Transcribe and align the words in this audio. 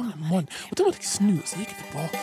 faen 0.00 0.20
mann. 0.30 0.46
Og 0.70 0.76
da 0.76 0.82
måtte 0.88 1.02
jeg 1.02 1.10
snu, 1.14 1.34
og 1.36 1.46
så 1.48 1.56
gikk 1.60 1.70
jeg 1.74 1.78
tilbake. 1.84 2.20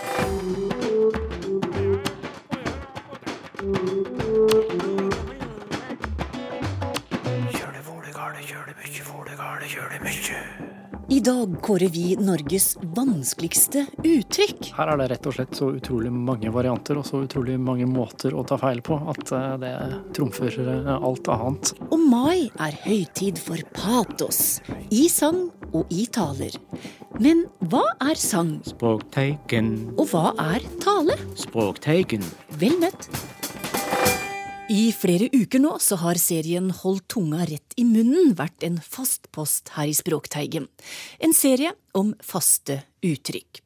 I 11.09 11.19
dag 11.19 11.61
kårer 11.61 11.89
vi 11.89 12.15
Norges 12.19 12.77
vanskeligste 12.95 13.85
uttrykk. 14.03 14.67
Her 14.75 14.91
er 14.91 14.99
det 14.99 15.07
rett 15.13 15.29
og 15.29 15.33
slett 15.37 15.55
så 15.55 15.69
utrolig 15.73 16.12
mange 16.12 16.52
varianter 16.54 17.00
og 17.00 17.07
så 17.07 17.21
utrolig 17.23 17.55
mange 17.57 17.88
måter 17.89 18.36
å 18.36 18.44
ta 18.46 18.57
feil 18.59 18.84
på 18.86 19.00
at 19.14 19.32
eh, 19.34 19.54
det 19.62 19.71
trumfer 20.18 20.59
eh, 20.62 20.91
alt 20.94 21.32
annet. 21.32 21.71
Og 21.88 22.04
mai 22.12 22.52
er 22.59 22.78
høytid 22.84 23.39
for 23.39 23.64
patos. 23.73 24.59
I 24.91 25.07
sang 25.09 25.48
og 25.71 25.88
i 25.96 26.05
taler. 26.12 26.59
Men 27.18 27.48
hva 27.72 27.82
er 28.04 28.20
sang, 28.22 28.60
Språkteigen. 28.68 29.71
og 29.98 30.12
hva 30.12 30.36
er 30.38 30.62
tale? 30.84 31.16
Språkteigen. 31.34 32.21
Vel 32.62 32.75
møtt. 32.77 33.08
I 34.70 34.91
flere 34.94 35.30
uker 35.34 35.63
nå 35.63 35.77
så 35.81 35.98
har 36.03 36.20
serien 36.22 36.70
Hold 36.84 37.08
tunga 37.09 37.48
rett 37.49 37.73
i 37.80 37.85
munnen 37.88 38.35
vært 38.38 38.66
en 38.67 38.77
fast 38.84 39.31
post 39.34 39.72
her 39.77 39.89
i 39.89 39.95
Språkteigen. 39.98 40.67
En 41.17 41.34
serie 41.34 41.72
om 41.98 42.13
faste 42.22 42.84
uttrykk. 43.02 43.63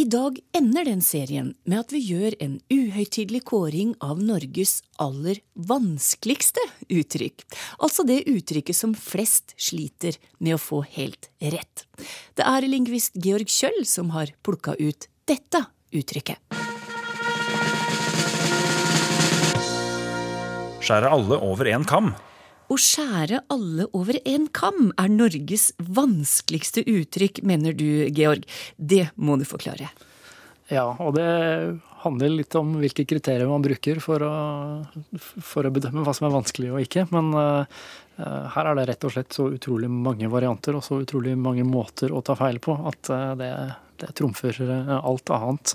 I 0.00 0.04
dag 0.08 0.38
ender 0.56 0.86
den 0.86 1.02
serien 1.04 1.50
med 1.68 1.82
at 1.82 1.90
vi 1.92 1.98
gjør 2.00 2.32
en 2.40 2.54
uhøytidelig 2.72 3.42
kåring 3.50 3.90
av 4.00 4.22
Norges 4.24 4.78
aller 5.02 5.42
vanskeligste 5.68 6.62
uttrykk. 6.88 7.44
Altså 7.84 8.06
det 8.08 8.22
uttrykket 8.30 8.78
som 8.78 8.94
flest 8.96 9.52
sliter 9.60 10.16
med 10.38 10.56
å 10.56 10.62
få 10.62 10.80
helt 10.94 11.28
rett. 11.52 11.84
Det 12.32 12.46
er 12.48 12.68
lingvist 12.70 13.18
Georg 13.20 13.52
Kjøll 13.52 13.84
som 13.84 14.14
har 14.16 14.32
plukka 14.46 14.78
ut 14.80 15.10
dette 15.28 15.66
uttrykket. 15.92 16.40
Skjære 20.80 21.12
alle 21.12 21.44
over 21.44 21.74
én 21.76 21.84
kam. 21.84 22.14
Å 22.70 22.76
skjære 22.78 23.42
alle 23.50 23.88
over 23.98 24.20
en 24.30 24.46
kam 24.54 24.92
er 25.00 25.10
Norges 25.10 25.72
vanskeligste 25.82 26.84
uttrykk, 26.86 27.42
mener 27.42 27.74
du, 27.74 28.06
Georg. 28.14 28.46
Det 28.76 29.08
må 29.18 29.34
du 29.40 29.46
forklare. 29.48 29.90
Ja, 30.70 30.84
og 31.02 31.16
det 31.16 31.26
handler 32.04 32.30
litt 32.30 32.54
om 32.54 32.76
hvilke 32.78 33.02
kriterier 33.10 33.48
man 33.50 33.64
bruker 33.64 33.98
for 34.02 34.22
å, 34.22 34.34
for 35.18 35.66
å 35.66 35.72
bedømme 35.74 36.04
hva 36.06 36.14
som 36.14 36.28
er 36.28 36.36
vanskelig 36.36 36.70
og 36.70 36.84
ikke. 36.84 37.08
Men 37.10 37.32
uh, 37.34 37.82
her 38.54 38.70
er 38.70 38.78
det 38.78 38.86
rett 38.92 39.08
og 39.08 39.16
slett 39.16 39.34
så 39.34 39.48
utrolig 39.50 39.90
mange 39.90 40.30
varianter 40.30 40.78
og 40.78 40.86
så 40.86 41.00
utrolig 41.02 41.34
mange 41.34 41.66
måter 41.66 42.14
å 42.14 42.22
ta 42.22 42.38
feil 42.38 42.62
på 42.62 42.78
at 42.86 43.10
uh, 43.10 43.32
det, 43.40 43.50
det 43.98 44.12
trumfer 44.14 44.62
alt 45.00 45.34
annet. 45.34 45.74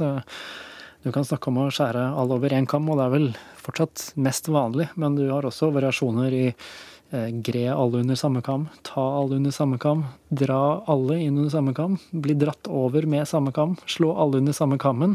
Du 1.05 1.11
kan 1.13 1.21
snakke 1.21 1.51
om 1.51 1.59
å 1.61 1.69
skjære 1.69 2.01
alle 2.17 2.33
over 2.33 2.53
én 2.57 2.65
kam, 2.65 2.87
og 2.89 2.97
det 2.97 3.03
er 3.03 3.11
vel 3.13 3.27
fortsatt 3.61 4.07
mest 4.25 4.47
vanlig, 4.49 4.87
men 4.97 5.13
du 5.13 5.27
har 5.29 5.45
også 5.45 5.67
variasjoner 5.69 6.33
i 6.33 6.45
eh, 6.49 7.27
gre 7.45 7.67
alle 7.75 7.99
under 8.01 8.17
samme 8.17 8.41
kam, 8.41 8.63
ta 8.81 9.03
alle 9.19 9.37
under 9.37 9.53
samme 9.53 9.77
kam, 9.77 10.01
dra 10.33 10.79
alle 10.89 11.19
inn 11.21 11.37
under 11.37 11.53
samme 11.53 11.75
kam, 11.77 11.99
bli 12.09 12.33
dratt 12.41 12.65
over 12.65 13.05
med 13.05 13.29
samme 13.29 13.53
kam, 13.53 13.75
slå 13.85 14.15
alle 14.17 14.41
under 14.41 14.57
samme 14.57 14.79
kammen, 14.81 15.13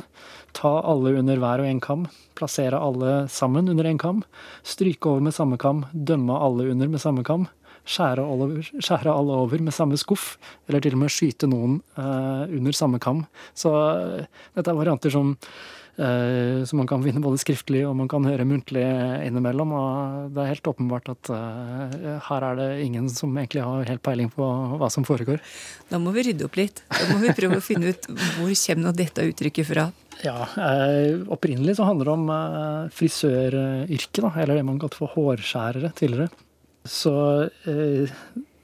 ta 0.54 0.76
alle 0.78 1.16
under 1.18 1.42
hver 1.42 1.64
og 1.64 1.72
en 1.72 1.82
kam, 1.82 2.06
plassere 2.38 2.78
alle 2.78 3.24
sammen 3.26 3.74
under 3.74 3.90
en 3.90 3.98
kam, 3.98 4.22
stryke 4.62 5.10
over 5.10 5.26
med 5.26 5.34
samme 5.34 5.58
kam, 5.58 5.88
dømme 5.90 6.38
alle 6.38 6.68
under 6.70 6.94
med 6.94 7.02
samme 7.02 7.26
kam, 7.26 7.48
skjære 7.82 8.22
alle, 8.22 8.46
over, 8.46 8.70
skjære 8.78 9.10
alle 9.10 9.42
over 9.42 9.66
med 9.66 9.74
samme 9.74 9.98
skuff, 9.98 10.36
eller 10.70 10.86
til 10.86 10.94
og 10.94 11.02
med 11.02 11.10
skyte 11.18 11.50
noen 11.50 11.80
eh, 11.98 12.56
under 12.60 12.78
samme 12.78 13.02
kam. 13.02 13.26
Så 13.58 13.74
eh, 13.74 14.42
dette 14.54 14.70
er 14.70 14.78
varianter 14.84 15.18
som 15.18 15.34
eh, 16.00 16.64
som 16.66 16.80
man 16.80 16.88
kan 16.90 17.04
finne 17.04 17.22
både 17.22 17.40
skriftlig 17.40 17.84
og 17.88 17.94
man 17.98 18.08
kan 18.10 18.26
høre 18.26 18.46
muntlig 18.48 18.84
innimellom. 19.26 19.74
Og 19.76 20.34
det 20.34 20.42
er 20.42 20.52
helt 20.54 20.70
åpenbart 20.72 21.12
at 21.12 21.32
eh, 21.36 22.18
her 22.26 22.46
er 22.50 22.60
det 22.60 22.68
ingen 22.86 23.08
som 23.12 23.36
egentlig 23.36 23.64
har 23.66 23.88
helt 23.92 24.04
peiling 24.06 24.32
på 24.34 24.50
hva 24.80 24.90
som 24.92 25.06
foregår. 25.06 25.42
Da 25.92 26.00
må 26.02 26.14
vi 26.16 26.26
rydde 26.30 26.48
opp 26.48 26.60
litt. 26.60 26.84
Da 26.90 27.10
må 27.12 27.20
vi 27.24 27.34
prøve 27.36 27.60
å 27.60 27.64
finne 27.64 27.94
ut 27.94 28.10
hvor 28.38 28.50
kommer 28.50 28.96
dette 28.96 29.26
uttrykket 29.30 29.70
fra. 29.70 29.90
Ja, 30.24 30.44
eh, 30.56 31.20
Opprinnelig 31.32 31.78
så 31.78 31.86
handler 31.88 32.10
det 32.10 32.14
om 32.18 32.30
eh, 32.34 32.92
frisøryrket, 32.96 34.22
eller 34.36 34.58
det 34.58 34.66
man 34.68 34.80
kalte 34.82 35.00
for 35.00 35.12
hårskjærere 35.14 35.92
tidligere. 35.96 36.28
Så 36.88 37.14
eh, 37.68 38.20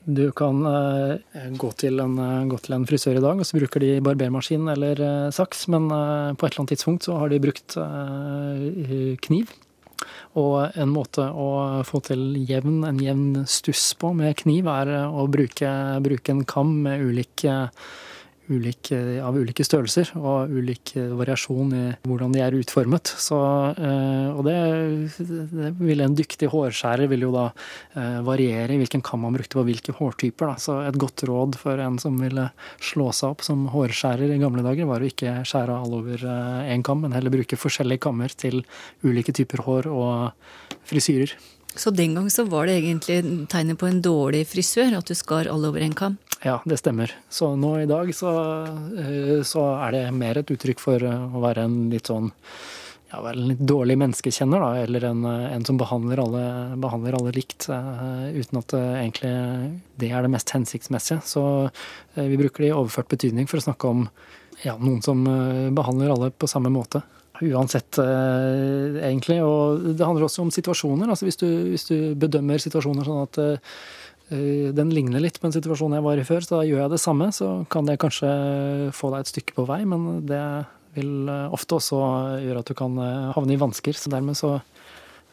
du 0.06 0.31
kan 0.33 0.62
eh, 0.67 1.50
gå, 1.59 1.72
til 1.75 1.99
en, 1.99 2.15
eh, 2.22 2.44
gå 2.47 2.59
til 2.62 2.77
en 2.77 2.87
frisør 2.87 3.19
i 3.19 3.22
dag, 3.25 3.41
og 3.43 3.47
så 3.47 3.59
bruker 3.59 3.83
de 3.83 3.97
barbermaskin 4.06 4.69
eller 4.71 5.03
eh, 5.03 5.31
saks, 5.34 5.67
men 5.75 5.89
på 5.91 6.47
et 6.47 6.53
eller 6.53 6.62
annet 6.62 6.75
tidspunkt 6.77 7.09
så 7.09 7.19
har 7.19 7.33
de 7.33 7.43
brukt 7.43 7.75
kniv. 9.27 9.55
Og 10.37 10.77
en 10.77 10.93
måte 10.93 11.25
å 11.27 11.49
få 11.89 12.03
til 12.06 12.37
jevn, 12.47 12.84
en 12.87 13.00
jevn 13.03 13.47
stuss 13.50 13.89
på 13.99 14.12
med 14.15 14.37
kniv, 14.45 14.69
er 14.71 14.93
å 15.09 15.27
bruke, 15.33 15.71
bruke 16.05 16.34
en 16.34 16.45
kam 16.47 16.77
med 16.84 17.03
ulik 17.03 17.47
eh, 18.47 18.53
ulik, 18.55 18.91
av 19.23 19.37
ulike 19.37 19.65
størrelser 19.67 20.12
og 20.17 20.51
ulik 20.51 20.95
variasjon 20.97 21.73
i 21.75 21.84
hvordan 22.07 22.34
de 22.34 22.43
er 22.45 22.57
utformet. 22.59 23.12
Så, 23.21 23.39
eh, 23.77 24.29
og 24.33 24.45
det, 24.47 24.57
det 25.53 25.73
vil 25.81 26.05
en 26.05 26.17
dyktig 26.17 26.51
hårskjærer 26.53 27.11
vil 27.11 27.27
jo 27.27 27.33
da 27.34 27.49
eh, 27.97 28.21
variere 28.27 28.75
i 28.75 28.81
hvilken 28.81 29.05
kam 29.07 29.25
man 29.27 29.37
brukte 29.37 29.59
på 29.59 29.67
hvilke 29.67 29.97
hårtyper. 29.99 30.53
Da. 30.53 30.57
Så 30.62 30.79
et 30.87 31.01
godt 31.01 31.27
råd 31.29 31.59
for 31.61 31.83
en 31.83 31.99
som 32.03 32.17
ville 32.21 32.49
slå 32.79 33.11
seg 33.12 33.34
opp 33.34 33.45
som 33.47 33.67
hårskjærer 33.73 34.37
i 34.37 34.41
gamle 34.43 34.65
dager, 34.67 34.89
var 34.89 35.03
å 35.03 35.11
ikke 35.11 35.41
skjære 35.47 35.81
all 35.81 35.99
over 36.01 36.25
én 36.67 36.84
kam, 36.87 37.03
men 37.05 37.17
heller 37.17 37.34
bruke 37.34 37.59
forskjellige 37.59 38.05
kammer 38.07 38.33
til 38.33 38.63
ulike 39.05 39.34
typer 39.37 39.65
hår 39.67 39.91
og 39.93 40.75
frisyrer. 40.87 41.34
Så 41.77 41.93
den 41.93 42.15
gang 42.17 42.31
så 42.33 42.47
var 42.49 42.67
det 42.67 42.78
egentlig 42.81 43.19
tegnet 43.53 43.78
på 43.78 43.89
en 43.91 44.01
dårlig 44.01 44.47
frisør, 44.49 44.97
at 44.97 45.11
du 45.11 45.15
skar 45.15 45.51
all 45.51 45.67
over 45.69 45.84
en 45.84 45.97
kam? 45.97 46.17
Ja, 46.44 46.60
det 46.64 46.76
stemmer. 46.76 47.12
Så 47.28 47.54
nå 47.56 47.78
i 47.80 47.86
dag 47.88 48.14
så, 48.14 48.30
eh, 48.98 49.42
så 49.42 49.62
er 49.86 49.94
det 49.94 50.02
mer 50.12 50.38
et 50.38 50.50
uttrykk 50.52 50.82
for 50.82 51.02
eh, 51.02 51.36
å 51.36 51.41
være 51.42 51.64
en 51.64 51.78
litt 51.92 52.10
sånn 52.10 52.30
ja, 53.12 53.20
vel, 53.22 53.41
en 53.41 53.50
litt 53.52 53.62
dårlig 53.62 53.97
menneskekjenner, 54.02 54.60
da, 54.60 54.82
eller 54.82 55.06
en, 55.08 55.24
eh, 55.30 55.48
en 55.54 55.64
som 55.64 55.78
behandler 55.80 56.20
alle, 56.20 56.44
behandler 56.82 57.16
alle 57.16 57.32
likt, 57.36 57.69
uh, 57.70 58.28
uten 58.34 58.60
at 58.60 58.72
det 58.74 58.84
egentlig 59.00 59.34
det 60.02 60.10
er 60.10 60.26
det 60.26 60.32
mest 60.34 60.50
hensiktsmessige. 60.52 61.22
Så 61.24 61.42
uh, 61.70 62.24
vi 62.26 62.41
bruker 62.41 62.66
det 62.66 62.72
i 62.72 62.76
overført 62.76 63.12
betydning 63.14 63.48
for 63.48 63.62
å 63.62 63.66
snakke 63.68 63.92
om 63.94 64.08
ja, 64.64 64.74
noen 64.80 65.03
som 65.04 65.20
behandler 65.76 66.14
alle 66.14 66.32
på 66.32 66.48
samme 66.48 66.72
måte. 66.72 67.03
Uansett, 67.44 67.98
egentlig. 68.00 69.36
Og 69.44 69.91
det 69.92 70.06
handler 70.06 70.24
også 70.24 70.47
om 70.47 70.53
situasjoner. 70.54 71.10
altså 71.12 71.26
Hvis 71.26 71.36
du, 71.36 71.47
hvis 71.74 71.84
du 71.91 71.97
bedømmer 72.16 72.62
situasjoner 72.64 73.04
sånn 73.04 73.26
at 73.26 73.41
den 74.28 74.91
ligner 74.91 75.22
litt 75.22 75.37
på 75.38 75.47
en 75.47 75.54
situasjon 75.54 75.94
jeg 75.94 76.03
var 76.03 76.19
i 76.19 76.25
før, 76.26 76.42
så 76.42 76.56
da 76.56 76.64
gjør 76.66 76.81
jeg 76.82 76.92
det 76.97 77.03
samme. 77.03 77.28
Så 77.34 77.50
kan 77.70 77.87
det 77.87 77.98
kanskje 78.03 78.31
få 78.97 79.12
deg 79.12 79.22
et 79.22 79.31
stykke 79.31 79.54
på 79.54 79.66
vei, 79.69 79.84
men 79.87 80.25
det 80.26 80.42
vil 80.97 81.28
ofte 81.54 81.76
også 81.76 82.00
gjøre 82.42 82.62
at 82.65 82.70
du 82.70 82.75
kan 82.78 82.97
havne 83.36 83.54
i 83.54 83.60
vansker. 83.60 83.94
Så 83.94 84.10
dermed 84.10 84.38
så 84.38 84.56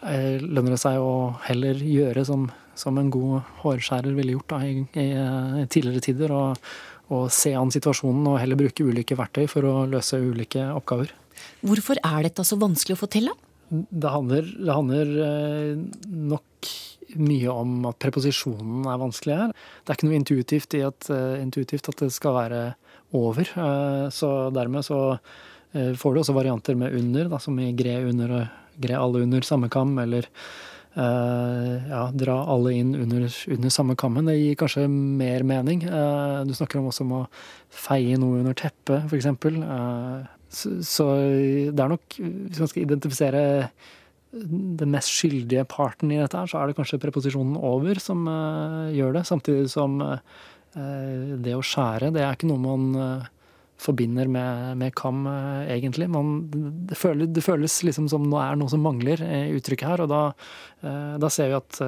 lønner 0.03 0.75
det 0.75 0.81
seg 0.81 0.99
å 1.01 1.33
heller 1.47 1.79
gjøre 1.79 2.25
som, 2.27 2.47
som 2.77 2.97
en 2.99 3.11
god 3.13 3.47
hårskjærer 3.63 4.15
ville 4.17 4.35
gjort 4.35 4.53
da, 4.53 4.61
i, 4.67 4.83
i, 4.99 5.65
tidligere 5.71 6.03
tider. 6.03 6.35
Og, 6.35 6.73
og 7.13 7.27
se 7.33 7.53
an 7.57 7.73
situasjonen 7.73 8.27
og 8.31 8.39
heller 8.41 8.59
bruke 8.59 8.85
ulike 8.85 9.17
verktøy 9.19 9.47
for 9.51 9.67
å 9.69 9.75
løse 9.89 10.19
ulike 10.21 10.67
oppgaver. 10.75 11.13
Hvorfor 11.63 11.99
er 11.99 12.27
dette 12.27 12.45
så 12.47 12.59
vanskelig 12.59 12.97
å 12.97 13.03
få 13.03 13.09
til, 13.11 13.31
da? 13.31 13.49
Det 13.73 14.09
handler, 14.11 14.49
det 14.59 14.73
handler 14.75 15.13
nok 16.29 16.73
mye 17.19 17.53
om 17.53 17.87
at 17.89 17.99
preposisjonen 18.01 18.87
er 18.89 19.01
vanskelig 19.01 19.37
her. 19.39 19.53
Det 19.53 19.93
er 19.93 19.99
ikke 19.99 20.09
noe 20.09 20.19
intuitivt, 20.19 20.77
i 20.77 20.83
at, 20.87 21.09
intuitivt 21.39 21.89
at 21.91 22.03
det 22.05 22.11
skal 22.15 22.37
være 22.37 22.61
over. 23.13 23.49
Så 24.13 24.33
dermed 24.55 24.85
så 24.87 24.99
får 25.73 26.13
du 26.13 26.21
også 26.21 26.35
varianter 26.35 26.77
med 26.77 26.93
under, 26.97 27.31
da, 27.31 27.39
som 27.41 27.57
i 27.61 27.71
gre 27.77 27.99
under 28.09 28.37
og 28.41 28.83
gre 28.83 28.99
alle 28.99 29.23
under 29.25 29.45
samme 29.45 29.69
kam, 29.73 29.95
eller 30.01 30.27
ja, 30.93 32.03
dra 32.13 32.35
alle 32.53 32.75
inn 32.77 32.93
under, 32.97 33.25
under 33.55 33.73
samme 33.73 33.95
kammen. 33.97 34.29
Det 34.29 34.37
gir 34.37 34.59
kanskje 34.59 34.85
mer 34.89 35.45
mening. 35.47 35.85
Du 36.45 36.53
snakker 36.53 36.81
om 36.81 36.91
også 36.91 37.05
om 37.05 37.15
å 37.17 37.23
feie 37.73 38.19
noe 38.21 38.43
under 38.43 38.57
teppet, 38.57 39.09
f.eks. 39.09 39.29
Så, 40.53 40.75
så 40.85 41.09
det 41.73 41.81
er 41.81 41.89
nok, 41.95 42.19
hvis 42.19 42.61
man 42.61 42.69
skal 42.69 42.83
identifisere 42.85 43.43
den 44.33 44.89
mest 44.93 45.13
skyldige 45.13 45.65
parten 45.69 46.11
i 46.11 46.17
dette 46.17 46.39
her, 46.39 46.49
så 46.49 46.59
er 46.59 46.69
det 46.69 46.77
kanskje 46.79 47.01
preposisjonen 47.01 47.57
over 47.59 48.01
som 48.01 48.25
uh, 48.25 48.89
gjør 48.93 49.19
det. 49.19 49.27
Samtidig 49.29 49.69
som 49.73 49.99
uh, 50.01 50.17
det 50.73 51.53
å 51.53 51.61
skjære, 51.61 52.09
det 52.15 52.23
er 52.25 52.33
ikke 52.33 52.49
noe 52.49 52.63
man 52.63 52.87
uh, 52.97 53.31
forbinder 53.83 54.29
med, 54.31 54.77
med 54.79 54.93
kam, 54.95 55.25
egentlig. 55.67 56.07
Man, 56.07 56.47
det, 56.87 56.95
føles, 56.95 57.27
det, 57.35 57.41
føles, 57.43 57.75
liksom 57.83 58.07
som 58.07 58.29
det 58.31 58.39
er 58.39 58.55
noe 58.57 58.71
som 58.71 58.81
mangler 58.85 59.19
i 59.25 59.57
uttrykket 59.57 59.89
her. 59.89 60.03
Og 60.05 60.07
da, 60.07 60.21
da, 61.19 61.31
ser 61.33 61.49
vi 61.51 61.57
at 61.57 61.79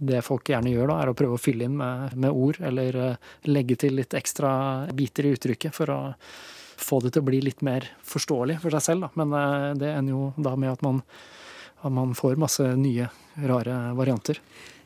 det 0.00 0.22
folk 0.24 0.48
gjerne 0.48 0.72
gjør 0.72 0.88
da, 0.88 0.96
er 1.02 1.12
å 1.12 1.16
prøve 1.18 1.36
å 1.36 1.42
fylle 1.42 1.66
inn 1.68 1.76
med, 1.76 2.16
med 2.16 2.32
ord, 2.32 2.62
eller 2.70 3.18
legge 3.50 3.76
til 3.84 3.98
litt 3.98 4.16
ekstra 4.16 4.54
biter 4.96 5.28
i 5.28 5.34
uttrykket 5.36 5.76
for 5.76 5.92
å 5.92 6.00
få 6.80 7.02
det 7.04 7.12
til 7.12 7.26
å 7.26 7.28
bli 7.28 7.42
litt 7.44 7.60
mer 7.66 7.90
forståelig 8.14 8.62
for 8.62 8.78
seg 8.78 8.86
selv. 8.86 9.10
Da. 9.10 9.12
Men 9.20 9.76
det 9.82 9.92
ender 9.92 10.14
jo 10.14 10.24
da 10.40 10.56
med 10.56 10.72
at 10.72 10.86
man, 10.86 11.02
at 11.82 11.92
man 11.92 12.14
får 12.18 12.40
masse 12.40 12.66
nye, 12.78 13.08
rare 13.48 13.80
varianter. 13.98 14.40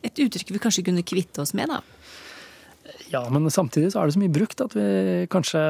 Et 0.06 0.25
uttrykk 0.26 0.54
vi 0.54 0.62
kanskje 0.62 0.87
kunne 0.87 1.04
kvitte 1.06 1.43
oss 1.43 1.54
med, 1.56 1.70
da? 1.72 1.82
Ja, 3.10 3.22
men 3.31 3.46
samtidig 3.50 3.93
så 3.93 4.00
er 4.00 4.08
det 4.08 4.16
så 4.16 4.22
mye 4.22 4.34
brukt 4.34 4.60
at 4.62 4.75
vi 4.76 5.26
kanskje 5.31 5.62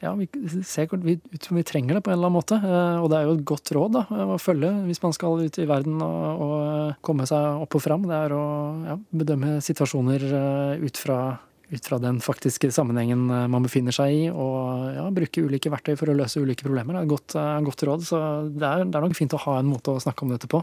ja, 0.00 0.14
vi 0.16 0.28
ser 0.64 0.88
ut 0.88 1.44
som 1.44 1.58
vi 1.58 1.64
trenger 1.66 1.98
det 1.98 2.02
på 2.04 2.10
en 2.10 2.16
eller 2.16 2.30
annen 2.30 2.38
måte. 2.38 2.56
Eh, 2.56 3.02
og 3.02 3.10
det 3.12 3.18
er 3.18 3.26
jo 3.28 3.34
et 3.36 3.44
godt 3.50 3.72
råd 3.76 3.98
da, 3.98 4.04
å 4.32 4.38
følge 4.40 4.70
hvis 4.86 5.02
man 5.02 5.14
skal 5.16 5.42
ut 5.44 5.60
i 5.60 5.68
verden 5.68 6.00
og, 6.04 6.44
og 6.46 7.04
komme 7.04 7.26
seg 7.28 7.64
opp 7.66 7.76
og 7.76 7.84
fram. 7.84 8.06
Det 8.08 8.16
er 8.16 8.34
å 8.36 8.44
ja, 8.88 8.96
bedømme 9.22 9.58
situasjoner 9.64 10.24
eh, 10.30 10.86
ut 10.86 11.00
fra 11.00 11.20
ut 11.70 11.86
fra 11.86 11.98
den 12.02 12.18
faktiske 12.22 12.70
sammenhengen 12.74 13.28
eh, 13.30 13.46
man 13.50 13.64
befinner 13.64 13.94
seg 13.94 14.14
i, 14.14 14.22
og 14.30 14.90
ja, 14.96 15.06
bruke 15.14 15.44
ulike 15.46 15.70
verktøy 15.72 15.94
for 15.98 16.10
å 16.10 16.16
løse 16.18 16.42
ulike 16.42 16.66
problemer. 16.66 16.96
Det 16.96 17.00
er 17.00 17.06
et 17.06 17.12
godt, 17.12 17.36
uh, 17.38 17.60
godt 17.66 17.84
råd. 17.86 18.04
Så 18.08 18.20
det 18.50 18.66
er, 18.66 18.84
det 18.84 18.98
er, 18.98 19.06
nok 19.06 19.18
fint 19.18 19.36
å 19.36 19.42
ha 19.44 19.56
en 19.60 19.70
måte 19.70 19.94
å 19.94 20.02
snakke 20.02 20.26
om 20.26 20.34
dette 20.34 20.50
på. 20.50 20.62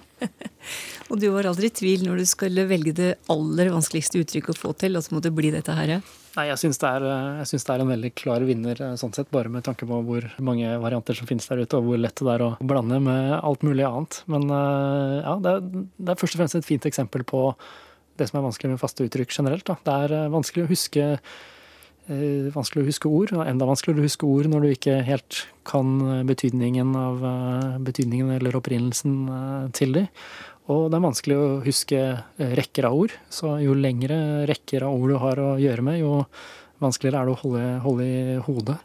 og 1.09 1.21
du 1.21 1.29
var 1.33 1.47
aldri 1.47 1.71
i 1.71 1.75
tvil 1.79 2.03
når 2.07 2.21
du 2.21 2.27
skulle 2.29 2.67
velge 2.69 2.95
det 2.97 3.11
aller 3.31 3.71
vanskeligste 3.73 4.21
uttrykket 4.23 4.57
å 4.57 4.63
få 4.67 4.73
til, 4.83 4.99
og 4.99 5.05
så 5.05 5.15
måtte 5.15 5.31
det 5.31 5.39
bli 5.39 5.53
dette 5.55 5.75
her? 5.77 5.95
Nei, 6.37 6.49
jeg 6.51 6.61
syns 6.61 6.83
det, 6.83 6.93
eh, 7.07 7.41
det, 7.47 7.63
er 7.63 7.85
en 7.85 7.95
veldig 7.95 8.13
klar 8.19 8.43
vinner 8.45 8.83
sånn 8.99 9.15
sett, 9.15 9.31
bare 9.33 9.51
med 9.53 9.65
tanke 9.65 9.87
på 9.89 10.03
hvor 10.05 10.27
mange 10.43 10.75
varianter 10.83 11.17
som 11.17 11.29
finnes 11.29 11.47
der 11.47 11.63
ute, 11.63 11.79
og 11.79 11.87
hvor 11.87 12.03
lett 12.03 12.19
det 12.19 12.35
er 12.35 12.45
å 12.45 12.53
blande 12.59 12.99
med 13.01 13.37
alt 13.39 13.63
mulig 13.65 13.87
annet. 13.87 14.21
Men 14.27 14.51
ja, 14.51 15.39
det 15.41 15.55
er, 15.55 15.67
det 15.71 16.13
er 16.13 16.19
først 16.19 16.35
og 16.35 16.43
fremst 16.43 16.59
et 16.59 16.67
fint 16.67 16.91
eksempel 16.91 17.23
på 17.27 17.47
det 18.17 18.29
som 18.29 18.39
er 18.39 18.47
vanskelig 18.47 18.73
med 18.73 18.81
faste 18.81 19.05
uttrykk 19.05 19.35
generelt. 19.39 19.67
Da. 19.67 19.77
Det 19.83 19.95
er 20.05 20.15
eh, 20.17 20.33
vanskelig 20.33 20.65
å 20.65 20.71
huske 20.71 21.05
eh, 21.13 22.49
vanskelig 22.55 22.83
å 22.83 22.89
huske 22.89 23.11
ord. 23.11 23.33
Enda 23.45 23.69
vanskeligere 23.69 24.03
å 24.03 24.07
huske 24.07 24.29
ord 24.29 24.51
når 24.51 24.65
du 24.65 24.73
ikke 24.73 24.99
helt 25.07 25.41
kan 25.67 25.95
eh, 26.01 26.21
betydningen, 26.27 26.93
av, 26.97 27.25
betydningen 27.87 28.35
eller 28.37 28.59
opprinnelsen 28.59 29.17
til 29.77 29.97
dem. 30.01 30.13
Og 30.67 30.89
det 30.91 30.97
er 30.97 31.03
vanskelig 31.05 31.35
å 31.39 31.51
huske 31.63 31.99
rekker 32.59 32.89
av 32.89 32.95
ord. 33.05 33.13
Så 33.31 33.53
jo 33.63 33.75
lengre 33.77 34.45
rekker 34.49 34.83
av 34.83 34.97
ord 34.97 35.13
du 35.13 35.19
har 35.21 35.39
å 35.39 35.51
gjøre 35.61 35.85
med, 35.87 36.01
jo 36.01 36.25
vanskeligere 36.83 37.21
er 37.21 37.29
det 37.29 37.33
å 37.33 37.39
holde, 37.39 37.61
holde 37.85 38.05
i 38.05 38.33
hodet. 38.45 38.75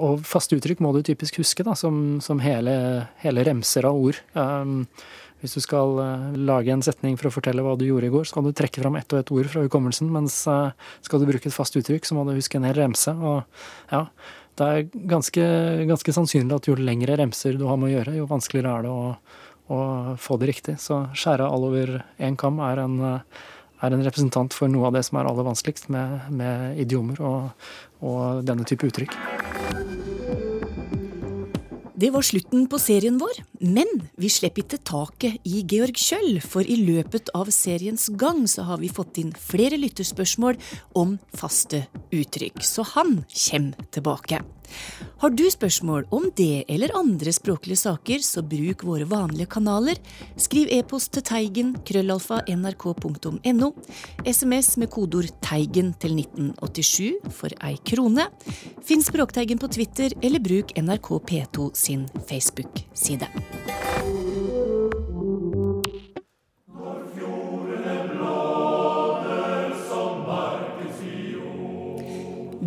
Og 0.00 0.24
faste 0.26 0.56
uttrykk 0.56 0.80
må 0.82 0.94
du 0.96 1.02
typisk 1.06 1.36
huske, 1.42 1.62
da, 1.66 1.76
som, 1.78 2.18
som 2.24 2.40
hele, 2.42 2.72
hele, 3.20 3.44
remser 3.46 3.86
av 3.86 4.00
ord. 4.00 4.22
Hvis 5.40 5.56
du 5.56 5.62
skal 5.64 5.96
eh, 6.02 6.24
lage 6.36 6.72
en 6.74 6.82
setning 6.84 7.16
for 7.16 7.30
å 7.30 7.32
fortelle 7.32 7.64
hva 7.64 7.76
du 7.78 7.86
gjorde 7.86 8.10
i 8.10 8.12
går, 8.12 8.26
så 8.28 8.36
kan 8.36 8.46
du 8.46 8.52
trekke 8.56 8.82
fram 8.82 8.98
ett 9.00 9.12
og 9.14 9.22
ett 9.22 9.32
ord 9.32 9.48
fra 9.52 9.64
hukommelsen, 9.64 10.10
mens 10.12 10.42
eh, 10.50 10.90
skal 11.06 11.22
du 11.22 11.28
bruke 11.30 11.48
et 11.48 11.56
fast 11.56 11.76
uttrykk, 11.80 12.08
så 12.08 12.16
må 12.16 12.26
du 12.28 12.34
huske 12.36 12.60
en 12.60 12.66
hel 12.68 12.76
remse. 12.76 13.14
Og 13.16 13.40
ja, 13.92 14.02
det 14.60 14.68
er 14.68 14.90
ganske, 15.08 15.46
ganske 15.88 16.14
sannsynlig 16.16 16.58
at 16.58 16.68
jo 16.68 16.76
lengre 16.76 17.16
remser 17.20 17.56
du 17.56 17.64
har 17.70 17.80
med 17.80 17.88
å 17.88 17.94
gjøre, 17.94 18.18
jo 18.20 18.28
vanskeligere 18.28 18.74
er 18.76 18.84
det 18.84 18.92
å, 18.92 19.14
å 19.72 19.80
få 20.20 20.36
det 20.42 20.50
riktig. 20.52 20.76
Så 20.82 21.06
skjære 21.16 21.48
all 21.48 21.64
over 21.70 21.96
én 22.20 22.36
kam 22.40 22.60
er 22.66 22.84
en, 22.84 22.98
er 23.80 23.96
en 23.96 24.04
representant 24.04 24.52
for 24.56 24.68
noe 24.68 24.90
av 24.90 24.98
det 24.98 25.06
som 25.08 25.20
er 25.20 25.30
aller 25.30 25.48
vanskeligst 25.48 25.88
med, 25.94 26.28
med 26.36 26.82
idiomer 26.84 27.24
og, 27.24 27.70
og 28.04 28.44
denne 28.44 28.68
type 28.68 28.92
uttrykk. 28.92 29.16
Det 32.00 32.08
var 32.12 32.24
slutten 32.24 32.68
på 32.70 32.78
serien 32.80 33.18
vår, 33.20 33.42
men 33.60 33.88
vi 34.20 34.30
slipper 34.32 34.64
ikke 34.64 34.80
taket 34.88 35.48
i 35.48 35.62
Georg 35.68 35.98
Kjøll, 36.00 36.40
for 36.40 36.64
i 36.64 36.78
løpet 36.80 37.28
av 37.36 37.50
seriens 37.54 38.08
gang 38.20 38.46
så 38.48 38.64
har 38.68 38.80
vi 38.80 38.92
fått 38.92 39.20
inn 39.20 39.34
flere 39.36 39.78
lytterspørsmål 39.80 40.56
om 40.98 41.18
faste 41.36 41.84
uttrykk, 42.14 42.64
så 42.64 42.86
han 42.96 43.20
kommer 43.34 43.92
tilbake. 43.92 44.40
Har 45.20 45.30
du 45.34 45.44
spørsmål 45.50 46.06
om 46.14 46.30
det 46.36 46.64
eller 46.68 46.94
andre 46.96 47.32
språklige 47.34 47.80
saker, 47.82 48.22
så 48.24 48.42
bruk 48.46 48.84
våre 48.86 49.08
vanlige 49.10 49.50
kanaler. 49.50 49.98
Skriv 50.40 50.70
e-post 50.72 51.12
til 51.16 51.26
teigen 51.26 51.74
krøllalfa 51.86 52.40
nrk.no. 52.48 53.72
SMS 54.24 54.76
med 54.80 54.90
kodord 54.94 55.30
'Teigen' 55.42 55.92
til 55.98 56.16
1987 56.16 57.34
for 57.34 57.50
ei 57.60 57.76
krone. 57.84 58.30
Finn 58.84 59.02
Språkteigen 59.02 59.58
på 59.58 59.68
Twitter, 59.68 60.14
eller 60.22 60.40
bruk 60.40 60.72
NRK 60.76 61.08
P2 61.28 61.70
sin 61.74 62.08
Facebook-side. 62.28 63.28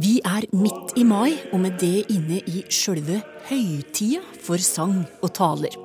Vi 0.03 0.17
er 0.25 0.43
midt 0.51 0.97
i 0.99 1.03
mai, 1.07 1.31
og 1.53 1.61
med 1.63 1.77
det 1.79 2.09
inne 2.11 2.41
i 2.49 2.63
sjølve 2.67 3.21
høytida 3.47 4.19
for 4.43 4.59
sang 4.59 5.03
og 5.23 5.31
taler. 5.37 5.75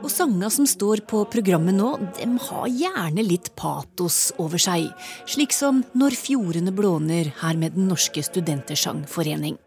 Og 0.00 0.08
sanga 0.08 0.48
som 0.50 0.68
står 0.70 1.04
på 1.10 1.22
programmet 1.32 1.76
nå, 1.76 1.90
dem 2.16 2.38
har 2.48 2.68
gjerne 2.72 3.26
litt 3.26 3.52
patos 3.58 4.30
over 4.40 4.58
seg. 4.62 4.88
Slik 5.28 5.52
som 5.54 5.84
Når 5.92 6.16
fjordene 6.16 6.72
blåner 6.72 7.34
her 7.42 7.60
med 7.60 7.76
Den 7.76 7.90
norske 7.92 8.24
studentersangforening. 8.24 9.58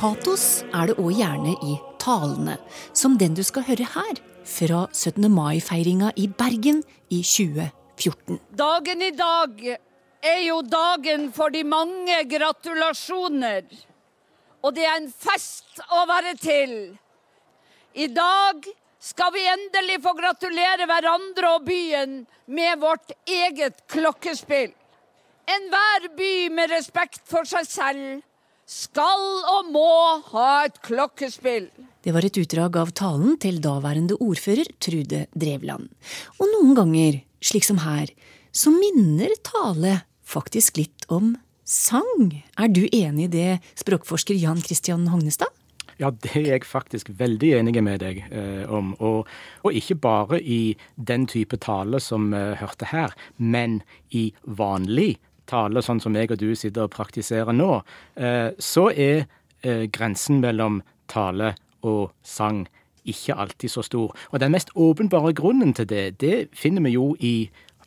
Patos 0.00 0.62
er 0.72 0.88
det 0.88 0.94
òg 0.96 1.10
gjerne 1.12 1.50
i 1.60 1.74
talene, 2.00 2.54
som 2.96 3.18
den 3.20 3.34
du 3.36 3.42
skal 3.44 3.66
høre 3.66 3.84
her 3.84 4.20
fra 4.48 4.86
17. 4.96 5.26
mai-feiringa 5.28 6.14
i 6.16 6.24
Bergen 6.40 6.78
i 7.12 7.18
2014. 7.20 8.38
Dagen 8.56 9.04
i 9.04 9.10
dag 9.12 9.60
er 10.24 10.40
jo 10.46 10.62
dagen 10.64 11.26
for 11.36 11.52
de 11.52 11.66
mange 11.68 12.16
gratulasjoner. 12.30 13.68
Og 14.64 14.72
det 14.78 14.86
er 14.88 14.96
en 15.02 15.10
fest 15.12 15.84
å 15.92 16.06
være 16.08 16.32
til. 16.40 16.74
I 17.92 18.08
dag 18.08 18.72
skal 19.04 19.36
vi 19.36 19.44
endelig 19.52 20.00
få 20.00 20.16
gratulere 20.16 20.88
hverandre 20.88 21.52
og 21.58 21.68
byen 21.68 22.16
med 22.48 22.80
vårt 22.80 23.12
eget 23.28 23.84
klokkespill. 23.92 24.72
Enhver 25.44 26.08
by 26.16 26.34
med 26.56 26.72
respekt 26.72 27.20
for 27.28 27.44
seg 27.44 27.68
selv 27.68 28.26
skal 28.70 29.24
og 29.50 29.70
må 29.74 29.90
ha 30.30 30.48
et 30.68 30.78
klokkespill. 30.86 31.68
Det 32.00 32.14
var 32.14 32.24
et 32.24 32.38
utdrag 32.40 32.78
av 32.80 32.92
talen 32.96 33.36
til 33.42 33.58
daværende 33.62 34.16
ordfører 34.22 34.70
Trude 34.80 35.24
Drevland. 35.34 35.90
Og 36.38 36.52
noen 36.54 36.76
ganger, 36.78 37.20
slik 37.42 37.66
som 37.66 37.82
her, 37.82 38.12
så 38.54 38.72
minner 38.72 39.34
tale 39.46 40.00
faktisk 40.22 40.78
litt 40.78 41.08
om 41.10 41.34
sang. 41.66 42.30
Er 42.58 42.70
du 42.70 42.86
enig 42.86 43.28
i 43.28 43.32
det, 43.34 43.50
språkforsker 43.78 44.38
Jan 44.38 44.62
Christian 44.62 45.08
Hognestad? 45.10 45.50
Ja, 46.00 46.08
det 46.08 46.30
er 46.32 46.46
jeg 46.46 46.64
faktisk 46.64 47.10
veldig 47.12 47.50
enig 47.58 47.82
med 47.84 48.00
deg 48.00 48.22
eh, 48.32 48.64
om. 48.72 48.94
Og, 49.04 49.28
og, 49.60 49.74
ikke 49.76 49.98
bare 50.00 50.38
i 50.40 50.76
den 50.96 51.26
type 51.28 51.58
tale 51.60 52.00
som 52.00 52.30
vi 52.32 52.40
eh, 52.40 52.56
hørte 52.62 52.88
her, 52.88 53.12
men 53.36 53.82
i 54.16 54.30
vanlig 54.46 55.18
tale, 55.50 55.82
sånn 55.84 56.02
som 56.02 56.16
jeg 56.16 56.30
og 56.30 56.40
du 56.40 56.52
sitter 56.54 56.86
og 56.86 56.94
praktiserer 56.94 57.56
nå. 57.56 57.80
Eh, 58.16 58.50
så 58.58 58.88
er 58.90 59.26
eh, 59.62 59.86
grensen 59.92 60.40
mellom 60.44 60.80
tale 61.10 61.54
og 61.86 62.12
sang 62.22 62.66
ikke 63.08 63.34
alltid 63.42 63.72
så 63.72 63.82
stor. 63.82 64.14
Og 64.30 64.40
den 64.42 64.52
mest 64.54 64.70
åpenbare 64.76 65.32
grunnen 65.34 65.74
til 65.74 65.88
det, 65.88 66.20
det 66.20 66.48
finner 66.56 66.84
vi 66.84 66.94
jo 66.94 67.14
i 67.18 67.34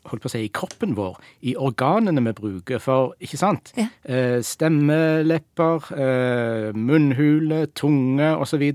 holdt 0.10 0.24
på 0.24 0.28
å 0.28 0.34
si, 0.34 0.42
i 0.44 0.52
kroppen 0.52 0.96
vår, 0.98 1.18
i 1.48 1.54
organene 1.56 2.24
vi 2.26 2.36
bruker. 2.36 2.82
For, 2.84 3.14
ikke 3.24 3.40
sant? 3.40 3.72
Ja. 3.80 3.88
Eh, 4.04 4.40
stemmelepper, 4.44 5.92
eh, 5.96 6.70
munnhule, 6.76 7.68
tunge 7.72 8.34
osv. 8.36 8.66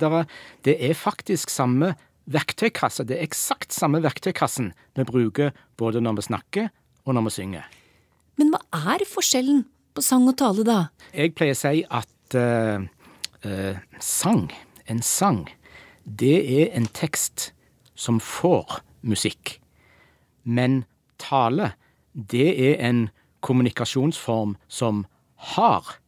Det 0.65 0.77
er 0.79 0.95
faktisk 0.97 1.53
samme 1.53 1.95
verktøykasse. 2.29 3.05
Det 3.09 3.19
er 3.19 3.27
eksakt 3.29 3.73
samme 3.77 4.03
verktøykassen 4.05 4.73
vi 4.97 5.09
bruker 5.09 5.53
både 5.77 6.01
når 6.05 6.21
vi 6.21 6.29
snakker 6.31 6.73
og 7.05 7.15
når 7.17 7.29
vi 7.29 7.37
synger. 7.37 7.78
Men 8.39 8.55
hva 8.55 8.95
er 8.95 9.05
forskjellen 9.09 9.65
på 9.95 10.05
sang 10.05 10.29
og 10.31 10.39
tale, 10.39 10.65
da? 10.67 10.79
Jeg 11.13 11.35
pleier 11.37 11.57
å 11.57 11.59
si 11.59 11.83
at 11.85 12.39
uh, 12.39 12.85
uh, 13.45 13.81
sang 14.03 14.47
en 14.89 15.03
sang, 15.05 15.45
det 16.05 16.39
er 16.63 16.71
en 16.79 16.87
tekst 16.97 17.51
som 17.99 18.21
får 18.23 18.81
musikk. 19.03 19.59
Men 20.45 20.85
tale, 21.21 21.75
det 22.15 22.55
er 22.57 22.79
en 22.89 23.09
kommunikasjonsform 23.45 24.57
som 24.69 25.05
har 25.55 25.99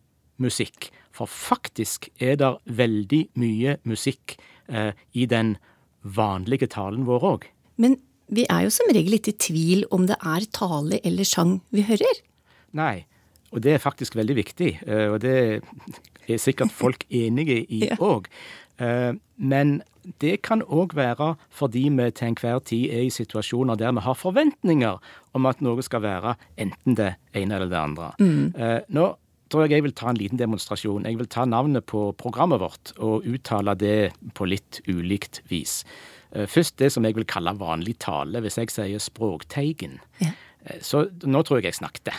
musikk. 0.41 0.91
For 1.13 1.29
faktisk 1.29 2.09
er 2.23 2.39
det 2.41 2.55
veldig 2.65 3.25
mye 3.39 3.77
musikk 3.85 4.39
eh, 4.69 4.95
i 5.13 5.27
den 5.27 5.57
vanlige 6.01 6.71
talen 6.71 7.05
vår 7.05 7.27
òg. 7.35 7.45
Men 7.77 7.99
vi 8.31 8.47
er 8.49 8.65
jo 8.67 8.71
som 8.75 8.91
regel 8.95 9.17
ikke 9.19 9.33
i 9.35 9.39
tvil 9.47 9.85
om 9.91 10.07
det 10.07 10.17
er 10.23 10.47
tale 10.55 11.01
eller 11.05 11.27
sang 11.29 11.61
vi 11.75 11.83
hører. 11.89 12.21
Nei, 12.79 13.05
og 13.51 13.63
det 13.65 13.75
er 13.75 13.83
faktisk 13.83 14.15
veldig 14.19 14.37
viktig. 14.39 14.73
eh, 14.87 15.09
Og 15.11 15.21
det 15.21 15.63
er 16.29 16.39
sikkert 16.39 16.71
folk 16.73 17.05
enige 17.23 17.65
i 17.69 17.89
Ja. 17.91 17.97
Men 19.37 19.83
det 20.21 20.41
kan 20.43 20.63
òg 20.63 20.95
være 20.97 21.35
fordi 21.53 21.83
vi 21.93 22.11
til 22.17 22.29
enhver 22.31 22.63
tid 22.65 22.87
er 22.91 23.03
i 23.05 23.11
situasjoner 23.13 23.77
der 23.77 23.93
vi 23.93 24.01
har 24.01 24.15
forventninger 24.17 24.97
om 25.37 25.47
at 25.47 25.61
noe 25.61 25.83
skal 25.85 26.01
være 26.01 26.37
enten 26.57 26.97
det 26.97 27.15
ene 27.37 27.59
eller 27.59 27.69
det 27.69 27.77
andre. 27.77 28.13
Mm. 28.19 28.55
Nå 28.89 29.05
tror 29.51 29.67
jeg 29.67 29.71
jeg 29.77 29.83
vil 29.85 29.93
ta 29.93 30.09
en 30.09 30.17
liten 30.17 30.39
demonstrasjon. 30.39 31.05
Jeg 31.05 31.19
vil 31.19 31.29
ta 31.29 31.45
navnet 31.45 31.85
på 31.91 32.15
programmet 32.17 32.61
vårt 32.63 32.95
og 32.99 33.27
uttale 33.27 33.75
det 33.77 34.13
på 34.33 34.47
litt 34.49 34.81
ulikt 34.89 35.43
vis. 35.51 35.83
Eh, 36.33 36.47
Først 36.47 36.77
det 36.79 36.93
som 36.93 37.05
jeg 37.05 37.17
vil 37.17 37.27
kalle 37.29 37.55
vanlig 37.59 37.99
tale, 37.99 38.41
hvis 38.45 38.59
jeg 38.61 38.71
sier 38.71 38.99
språkteigen. 39.03 39.99
Ja. 40.21 40.33
Eh, 40.67 40.79
Så 40.81 41.07
nå 41.25 41.43
tror 41.43 41.61
jeg 41.61 41.71
jeg 41.73 41.81
snakket. 41.81 42.15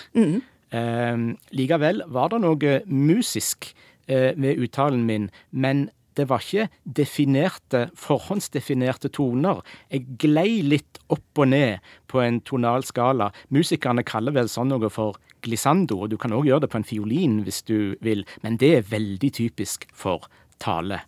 Eh, 0.72 1.18
likevel 1.51 2.03
var 2.08 2.30
det 2.32 2.41
noe 2.41 2.82
musisk 2.88 3.74
eh, 4.08 4.32
ved 4.38 4.60
uttalen 4.63 5.06
min, 5.06 5.30
men 5.51 5.89
det 6.20 6.25
var 6.27 6.39
ikke 6.44 6.65
definerte, 6.84 7.86
forhåndsdefinerte 7.96 9.10
toner. 9.15 9.62
Jeg 9.91 10.18
glei 10.20 10.62
litt 10.63 11.00
opp 11.10 11.39
og 11.39 11.48
ned 11.53 11.80
på 12.12 12.20
en 12.20 12.41
tonal 12.44 12.84
skala. 12.84 13.30
Musikerne 13.50 14.03
kaller 14.03 14.36
vel 14.36 14.50
sånn 14.51 14.68
noe 14.74 14.89
for 14.91 15.15
glissando, 15.41 16.01
og 16.03 16.12
du 16.12 16.18
kan 16.20 16.36
òg 16.36 16.46
gjøre 16.50 16.65
det 16.65 16.72
på 16.74 16.82
en 16.82 16.88
fiolin 16.88 17.39
hvis 17.46 17.62
du 17.65 17.96
vil, 18.03 18.25
men 18.44 18.60
det 18.62 18.74
er 18.77 18.89
veldig 18.91 19.32
typisk 19.39 19.88
for 19.96 20.27
tale. 20.62 21.00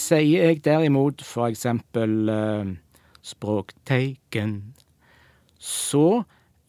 Sier 0.00 0.48
jeg 0.48 0.62
derimot 0.64 1.20
for 1.26 1.50
eksempel 1.50 2.30
eh, 2.32 2.72
språkteigen, 3.26 4.54
så 5.60 6.22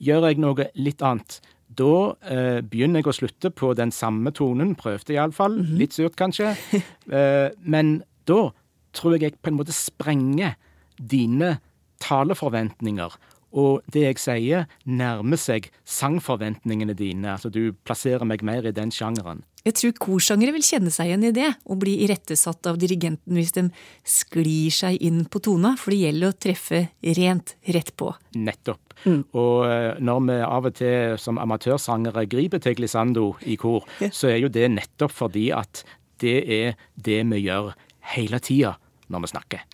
gjør 0.04 0.28
jeg 0.28 0.42
noe 0.44 0.68
litt 0.76 1.04
annet. 1.06 1.40
Da 1.72 1.94
eh, 2.28 2.60
begynner 2.68 3.00
jeg 3.00 3.12
å 3.12 3.16
slutte 3.16 3.52
på 3.56 3.72
den 3.80 3.94
samme 3.96 4.34
tonen, 4.36 4.74
prøvde 4.76 5.16
iallfall. 5.16 5.62
fall, 5.62 5.78
Litt 5.80 5.96
surt 5.98 6.18
kanskje. 6.20 6.56
Eh, 7.12 7.52
men 7.68 8.04
da 8.30 8.54
tror 8.96 9.18
jeg 9.18 9.26
jeg 9.26 9.40
på 9.44 9.52
en 9.52 9.58
måte 9.58 9.74
sprenger 9.76 10.54
dine 10.96 11.58
taleforventninger. 12.00 13.16
Og 13.52 13.82
det 13.92 14.06
jeg 14.06 14.20
sier, 14.22 14.68
nærmer 14.88 15.40
seg 15.40 15.70
sangforventningene 15.84 16.96
dine. 16.98 17.34
Altså 17.36 17.52
du 17.52 17.74
plasserer 17.86 18.24
meg 18.28 18.46
mer 18.48 18.68
i 18.68 18.76
den 18.76 18.94
sjangeren. 18.96 19.44
Jeg 19.62 19.76
tror 19.78 19.92
korsangere 20.02 20.56
vil 20.56 20.66
kjenne 20.66 20.90
seg 20.94 21.12
igjen 21.12 21.26
i 21.28 21.34
det, 21.36 21.50
og 21.70 21.82
bli 21.84 22.00
irettesatt 22.06 22.66
av 22.72 22.80
dirigenten 22.82 23.38
hvis 23.38 23.54
de 23.54 23.68
sklir 24.08 24.74
seg 24.74 24.98
inn 25.06 25.20
på 25.30 25.42
tona, 25.46 25.76
for 25.78 25.94
det 25.94 26.00
gjelder 26.08 26.32
å 26.32 26.38
treffe 26.48 26.80
rent 27.20 27.54
rett 27.76 27.92
på. 28.00 28.10
Nettopp. 28.42 28.96
Og 29.06 29.68
eh, 29.68 30.02
når 30.02 30.24
vi 30.26 30.40
av 30.48 30.70
og 30.70 30.78
til 30.80 31.18
som 31.22 31.38
amatørsangere 31.42 32.26
griper 32.32 32.62
til 32.64 32.80
glissando 32.80 33.28
i 33.46 33.58
kor, 33.62 33.86
så 34.10 34.32
er 34.32 34.42
jo 34.42 34.50
det 34.54 34.66
nettopp 34.74 35.14
fordi 35.14 35.50
at 35.54 35.84
det 36.22 36.38
er 36.46 36.82
det 36.96 37.22
vi 37.30 37.44
gjør 37.46 37.74
hele 38.16 38.42
tida 38.42 38.76
når 39.14 39.26
vi 39.26 39.32
snakker. 39.36 39.66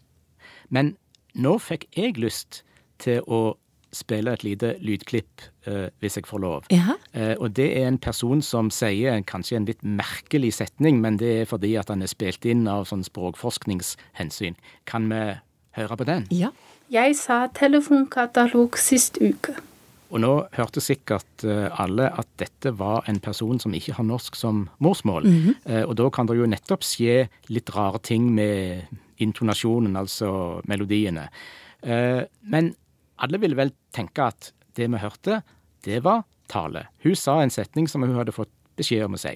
Men 0.74 0.96
nå 1.38 1.58
fikk 1.64 1.88
jeg 1.96 2.20
lyst 2.20 2.64
til 3.04 3.24
å 3.24 3.56
spille 3.98 4.32
et 4.38 4.44
lite 4.46 4.76
lydklipp, 4.84 5.42
eh, 5.68 5.90
hvis 6.02 6.18
jeg 6.20 6.28
får 6.30 6.42
lov. 6.44 6.68
Ja. 6.74 6.96
Eh, 7.14 7.34
og 7.40 7.54
det 7.58 7.68
er 7.78 7.88
en 7.90 7.98
person 8.02 8.42
som 8.46 8.70
sier 8.74 9.18
kanskje 9.28 9.58
en 9.60 9.66
litt 9.70 9.82
merkelig 9.84 10.54
setning, 10.60 11.02
men 11.02 11.18
det 11.18 11.34
er 11.42 11.50
fordi 11.50 11.74
at 11.82 11.90
han 11.94 12.02
er 12.06 12.12
spilt 12.12 12.46
inn 12.46 12.68
av 12.72 12.86
sånn 12.90 13.04
språkforskningshensyn. 13.08 14.56
Kan 14.86 15.10
vi 15.10 15.22
høre 15.78 15.98
på 15.98 16.06
den? 16.08 16.28
Ja. 16.32 16.52
Jeg 16.90 17.18
sa 17.20 17.48
telefonkatalog 17.52 18.78
sist 18.80 19.18
uke. 19.20 19.58
Og 20.08 20.22
nå 20.24 20.30
hørte 20.56 20.80
sikkert 20.80 21.44
eh, 21.44 21.68
alle 21.84 22.06
at 22.16 22.28
dette 22.40 22.72
var 22.80 23.04
en 23.12 23.20
person 23.20 23.60
som 23.60 23.74
ikke 23.76 23.98
har 23.98 24.06
norsk 24.08 24.38
som 24.40 24.70
morsmål. 24.80 25.28
Eh, 25.68 25.84
Og 25.84 25.98
da 26.00 26.08
kan 26.16 26.30
det 26.30 26.38
jo 26.40 26.48
nettopp 26.48 26.86
skje 26.88 27.26
litt 27.52 27.74
rare 27.76 28.00
ting 28.00 28.30
med 28.32 28.88
intonasjonen, 29.20 29.98
altså 30.00 30.62
melodiene. 30.70 31.28
Eh, 31.84 32.24
Men 32.48 32.72
alle 33.18 33.40
ville 33.42 33.58
vel 33.58 33.72
tenke 33.96 34.28
at 34.32 34.52
det 34.78 34.88
vi 34.94 35.02
hørte, 35.02 35.42
det 35.86 36.04
var 36.06 36.24
tale. 36.52 36.86
Hun 37.04 37.16
sa 37.16 37.40
en 37.42 37.54
setning 37.54 37.88
som 37.90 38.04
hun 38.06 38.16
hadde 38.18 38.36
fått 38.36 38.52
beskjed 38.78 39.06
om 39.08 39.18
å 39.18 39.22
si. 39.22 39.36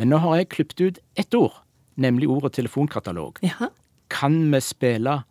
Men 0.00 0.08
nå 0.12 0.18
har 0.24 0.40
jeg 0.40 0.48
klippet 0.54 0.80
ut 0.80 0.98
ett 1.20 1.34
ord, 1.36 1.52
nemlig 2.00 2.30
ordet 2.32 2.54
telefonkatalog. 2.56 3.38
Ja. 3.44 3.68
Kan 4.12 4.50
vi 4.52 4.60
spille 4.64 5.22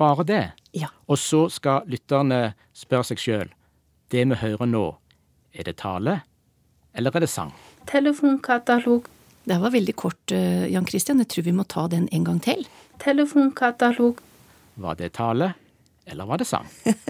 bare 0.00 0.24
det? 0.28 0.42
Ja. 0.76 0.90
Og 1.08 1.18
så 1.18 1.46
skal 1.52 1.86
lytterne 1.88 2.54
spørre 2.76 3.08
seg 3.12 3.22
sjøl 3.22 3.50
det 4.12 4.24
vi 4.30 4.36
hører 4.38 4.68
nå, 4.68 4.84
er 5.54 5.64
det 5.66 5.78
tale, 5.80 6.20
eller 6.94 7.14
er 7.16 7.24
det 7.24 7.30
sang? 7.32 7.52
Telefonkatalog, 7.90 9.08
Det 9.44 9.58
var 9.60 9.70
veldig 9.74 9.92
kort, 9.96 10.32
eh, 10.32 10.70
Jan 10.72 10.86
Christian. 10.86 11.18
Jeg 11.18 11.28
tror 11.28 11.44
vi 11.44 11.52
må 11.52 11.64
ta 11.68 11.86
den 11.86 12.08
en 12.12 12.24
gang 12.24 12.40
til. 12.40 12.64
telefonkatalog, 12.98 14.18
Var 14.76 14.94
det 14.94 15.12
tale, 15.12 15.54
eller 16.06 16.28
var 16.28 16.42
det 16.42 16.50
sang? 16.50 16.68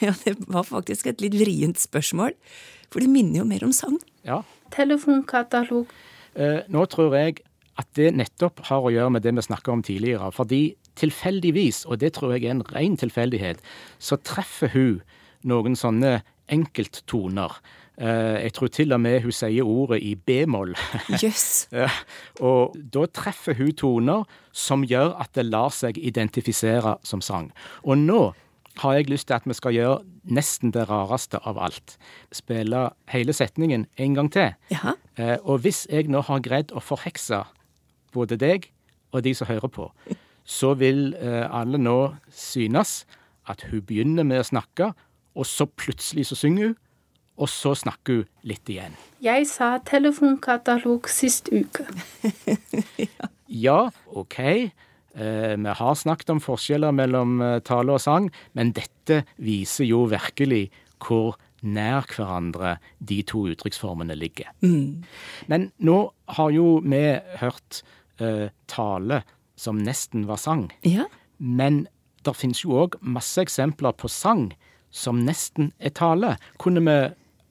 Ja, 0.00 0.14
det 0.24 0.32
var 0.48 0.64
faktisk 0.64 1.10
et 1.10 1.20
litt 1.20 1.34
vrient 1.36 1.76
spørsmål, 1.76 2.32
for 2.88 3.04
det 3.04 3.10
minner 3.12 3.42
jo 3.42 3.44
mer 3.44 3.66
om 3.66 3.72
sang. 3.76 3.98
Ja. 4.24 4.38
telefonkatalog, 4.72 5.90
Eh, 6.34 6.62
nå 6.70 6.84
tror 6.90 7.14
jeg 7.18 7.40
at 7.80 7.88
det 7.98 8.12
nettopp 8.14 8.60
har 8.68 8.84
å 8.84 8.92
gjøre 8.92 9.14
med 9.16 9.24
det 9.24 9.32
vi 9.34 9.42
snakka 9.42 9.72
om 9.72 9.82
tidligere. 9.82 10.30
Fordi 10.34 10.76
tilfeldigvis, 11.00 11.84
og 11.86 12.00
det 12.02 12.12
tror 12.16 12.34
jeg 12.34 12.44
er 12.44 12.54
en 12.54 12.66
ren 12.70 12.96
tilfeldighet, 13.00 13.62
så 13.98 14.18
treffer 14.22 14.70
hun 14.74 15.00
noen 15.42 15.76
sånne 15.78 16.20
enkelttoner. 16.52 17.56
Eh, 18.00 18.36
jeg 18.46 18.52
tror 18.56 18.70
til 18.72 18.94
og 18.96 19.00
med 19.04 19.20
hun 19.26 19.34
sier 19.34 19.66
ordet 19.66 20.00
i 20.02 20.14
b-moll. 20.16 20.72
Yes. 21.20 21.68
Og 22.40 22.76
da 22.94 23.04
treffer 23.12 23.58
hun 23.58 23.74
toner 23.76 24.24
som 24.56 24.86
gjør 24.88 25.18
at 25.20 25.34
det 25.36 25.44
lar 25.50 25.72
seg 25.74 25.98
identifisere 26.00 26.96
som 27.04 27.20
sang. 27.20 27.50
Og 27.84 27.98
nå 28.00 28.22
har 28.80 28.96
jeg 28.96 29.10
lyst 29.10 29.28
til 29.28 29.36
at 29.36 29.46
vi 29.48 29.56
skal 29.56 29.76
gjøre 29.76 29.98
nesten 30.32 30.72
det 30.72 30.86
rareste 30.88 31.40
av 31.44 31.58
alt. 31.60 31.98
Spille 32.32 32.88
hele 33.12 33.34
setningen 33.36 33.86
en 34.00 34.16
gang 34.16 34.32
til. 34.32 34.54
Ja. 34.72 34.96
Eh, 35.18 35.36
og 35.42 35.66
hvis 35.66 35.86
jeg 35.90 36.08
nå 36.08 36.22
har 36.24 36.40
greid 36.44 36.72
å 36.72 36.80
forhekse 36.80 37.44
både 38.14 38.38
deg 38.40 38.70
og 39.12 39.24
de 39.26 39.34
som 39.36 39.50
hører 39.50 39.68
på, 39.68 39.90
så 40.58 40.72
vil 40.78 41.12
eh, 41.20 41.44
alle 41.44 41.78
nå 41.78 42.14
synes 42.32 43.04
at 43.50 43.66
hun 43.68 43.82
begynner 43.84 44.24
med 44.24 44.40
å 44.40 44.46
snakke, 44.46 44.92
og 45.34 45.46
så 45.46 45.66
plutselig 45.66 46.30
så 46.30 46.38
synger 46.38 46.70
hun, 46.70 46.78
og 47.40 47.48
så 47.48 47.72
snakker 47.78 48.20
hun 48.20 48.28
litt 48.44 48.68
igjen. 48.68 48.94
jeg 49.24 49.46
sa 49.48 49.78
telefonkatalog 49.84 51.08
sist 51.08 51.50
uke. 51.52 51.88
Ja, 53.50 53.90
OK. 54.06 54.38
Eh, 54.38 55.56
vi 55.58 55.72
har 55.74 55.94
snakket 55.98 56.30
om 56.30 56.38
forskjeller 56.38 56.94
mellom 56.94 57.40
eh, 57.42 57.56
tale 57.66 57.96
og 57.96 57.98
sang, 57.98 58.28
men 58.54 58.70
dette 58.76 59.24
viser 59.42 59.88
jo 59.88 60.04
virkelig 60.06 60.68
hvor 61.02 61.34
nær 61.66 62.06
hverandre 62.14 62.76
de 63.02 63.18
to 63.26 63.42
uttrykksformene 63.50 64.14
ligger. 64.14 64.52
Men 64.62 65.66
nå 65.82 65.98
har 66.36 66.54
jo 66.54 66.78
vi 66.86 67.02
hørt 67.42 67.82
eh, 68.22 68.48
tale 68.70 69.22
som 69.58 69.82
nesten 69.82 70.28
var 70.30 70.38
sang. 70.40 70.68
Ja. 70.86 71.08
Men 71.38 71.88
det 72.24 72.36
finnes 72.38 72.62
jo 72.62 72.78
òg 72.84 72.96
masse 73.02 73.42
eksempler 73.42 73.96
på 73.98 74.08
sang 74.08 74.52
som 74.94 75.20
nesten 75.26 75.72
er 75.78 75.92
tale. 75.96 76.36
Kunne 76.62 76.82
vi 76.86 76.96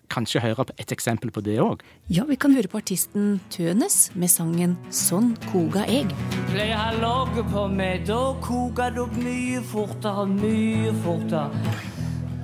kanskje 0.09 0.41
høre 0.43 0.65
på 0.69 0.75
et 0.81 0.91
eksempel 0.95 1.31
på 1.31 1.43
det 1.45 1.59
òg? 1.63 1.83
ja, 2.09 2.25
vi 2.27 2.35
kan 2.35 2.53
høre 2.55 2.67
på 2.67 2.81
artisten 2.81 3.39
Tønes 3.53 4.11
med 4.15 4.29
sangen 4.29 4.77
Sånn 4.89 5.35
koga 5.51 5.85
eg. 5.87 6.11
Pleier 6.49 6.75
å 6.75 6.81
ha 6.81 6.89
logget 6.97 7.47
på 7.53 7.67
meg, 7.71 8.03
da 8.09 8.33
koker 8.43 8.93
det 8.95 9.05
opp 9.05 9.15
mye 9.21 9.61
fortere, 9.69 10.25
mye 10.33 10.93
fortere. 11.05 11.77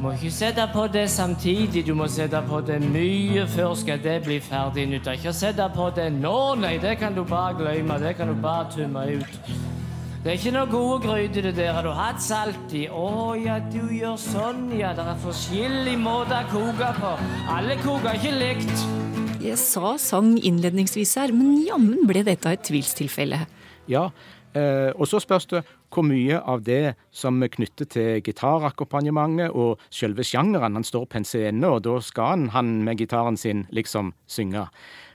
Må 0.02 0.12
ikke 0.14 0.30
sette 0.30 0.66
på 0.74 0.84
det 0.92 1.06
samtidig, 1.10 1.86
du 1.88 1.94
må 1.98 2.06
sette 2.12 2.42
på 2.46 2.60
det 2.68 2.82
mye 2.84 3.46
før 3.50 3.74
skal 3.80 4.02
det 4.04 4.20
bli 4.28 4.42
ferdig. 4.44 4.84
Nytter 4.92 5.18
ikke 5.18 5.32
å 5.32 5.38
sette 5.38 5.66
på 5.74 5.88
det 5.96 6.10
nå, 6.14 6.38
nei, 6.62 6.76
det 6.84 6.98
kan 7.02 7.16
du 7.16 7.24
bare 7.26 7.56
glemme, 7.58 7.98
det 8.04 8.18
kan 8.20 8.30
du 8.30 8.36
bare 8.44 8.68
tømme 8.76 9.08
ut. 9.16 9.40
Det 10.25 10.32
er 10.32 10.39
ikke 10.39 10.51
noe 10.55 10.65
gode 10.72 10.96
gryter 11.03 11.44
det 11.46 11.51
der, 11.53 11.67
har 11.75 11.86
du 11.86 11.91
hatt 11.94 12.17
salt 12.17 12.72
i? 12.74 12.88
Å 12.89 13.36
ja, 13.38 13.60
du 13.70 13.91
gjør 13.94 14.15
sånn, 14.17 14.72
ja, 14.74 14.89
det 14.98 15.03
er 15.05 15.20
forskjellige 15.22 16.00
måter 16.01 16.39
å 16.39 16.50
koke 16.50 16.88
på. 16.98 17.12
Alle 17.53 17.75
koker 17.84 18.17
ikke 18.17 18.32
likt. 18.34 18.82
Jeg 19.44 19.60
sa 19.62 19.91
sang 20.01 20.32
innledningsvis 20.41 21.13
her, 21.22 21.29
men 21.29 21.60
jammen 21.67 22.10
ble 22.10 22.25
dette 22.25 22.55
et 22.58 22.65
tvilstilfelle. 22.65 23.44
Ja, 23.86 24.08
eh, 24.58 24.89
og 24.98 25.05
så 25.12 25.22
spørs 25.22 25.46
det 25.53 25.62
hvor 25.94 26.10
mye 26.10 26.41
av 26.41 26.65
det 26.65 26.96
som 27.13 27.38
er 27.46 27.53
knyttet 27.53 27.94
til 27.94 28.25
gitarakkompagnementet 28.25 29.53
og 29.53 29.77
selve 29.94 30.25
sjangeren. 30.25 30.82
Han 30.82 30.89
står 30.89 31.05
på 31.05 31.22
en 31.22 31.29
scene, 31.36 31.70
og 31.70 31.86
da 31.86 32.00
skal 32.01 32.34
han, 32.34 32.50
han 32.58 32.79
med 32.89 32.98
gitaren 32.98 33.38
sin 33.38 33.67
liksom 33.70 34.15
synge. 34.25 34.65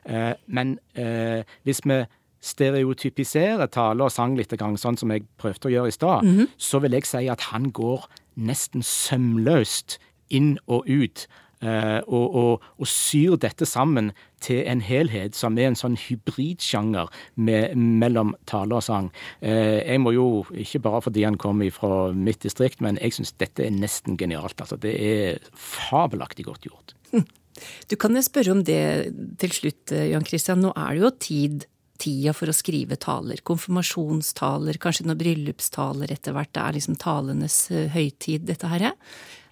Eh, 0.07 0.39
men 0.47 0.79
eh, 0.95 1.43
hvis 1.67 1.83
vi 1.83 2.05
stereotypiserer 2.41 3.67
tale 3.67 4.05
og 4.05 4.13
sang 4.13 4.37
litt, 4.39 4.53
sånn 4.55 4.97
som 4.97 5.11
jeg 5.13 5.27
prøvde 5.39 5.69
å 5.69 5.75
gjøre 5.75 5.89
i 5.93 5.97
stad, 5.97 6.31
så 6.57 6.81
vil 6.81 6.93
jeg 6.97 7.07
si 7.07 7.29
at 7.29 7.41
han 7.53 7.71
går 7.73 8.07
nesten 8.37 8.83
sømløst 8.83 9.99
inn 10.31 10.59
og 10.67 10.89
ut. 10.89 11.27
eh, 11.61 12.01
og, 12.07 12.35
og, 12.35 12.63
og 12.81 12.89
syr 12.89 13.37
dette 13.41 13.67
sammen 13.69 14.13
til 14.41 14.63
en 14.65 14.81
helhet 14.81 15.37
som 15.37 15.59
er 15.61 15.69
en 15.71 15.77
sånn 15.77 15.99
hybridsjanger 16.01 17.11
med, 17.37 17.77
mellom 17.77 18.35
tale 18.49 18.79
og 18.79 18.85
sang. 18.87 19.11
Eh, 19.45 19.83
jeg 19.85 20.01
må 20.01 20.15
jo, 20.17 20.45
ikke 20.57 20.81
bare 20.87 21.03
fordi 21.05 21.27
han 21.27 21.37
kommer 21.41 21.69
fra 21.75 22.13
mitt 22.17 22.41
distrikt, 22.47 22.81
men 22.81 22.99
jeg 23.03 23.19
syns 23.19 23.35
dette 23.41 23.67
er 23.67 23.77
nesten 23.77 24.17
genialt. 24.21 24.57
Altså, 24.61 24.81
det 24.81 24.95
er 24.97 25.51
fabelaktig 25.53 26.49
godt 26.49 26.65
gjort. 26.71 26.97
Du 27.91 27.97
kan 28.01 28.15
jo 28.17 28.23
spørre 28.25 28.55
om 28.55 28.65
det 28.65 28.81
til 29.43 29.53
slutt, 29.53 29.93
eh, 29.93 30.09
Jan 30.15 30.25
Christian. 30.25 30.63
Nå 30.65 30.73
er 30.77 30.97
det 30.97 31.05
jo 31.05 31.11
tid, 31.21 31.69
tida 32.01 32.35
for 32.37 32.51
å 32.51 32.57
skrive 32.57 32.99
taler. 33.01 33.43
Konfirmasjonstaler, 33.47 34.81
kanskje 34.83 35.07
noen 35.09 35.21
bryllupstaler 35.21 36.13
etter 36.15 36.37
hvert. 36.37 36.53
Det 36.57 36.65
er 36.65 36.79
liksom 36.79 36.99
talenes 37.01 37.61
eh, 37.73 37.91
høytid, 37.95 38.49
dette 38.49 38.71
her. 38.71 38.91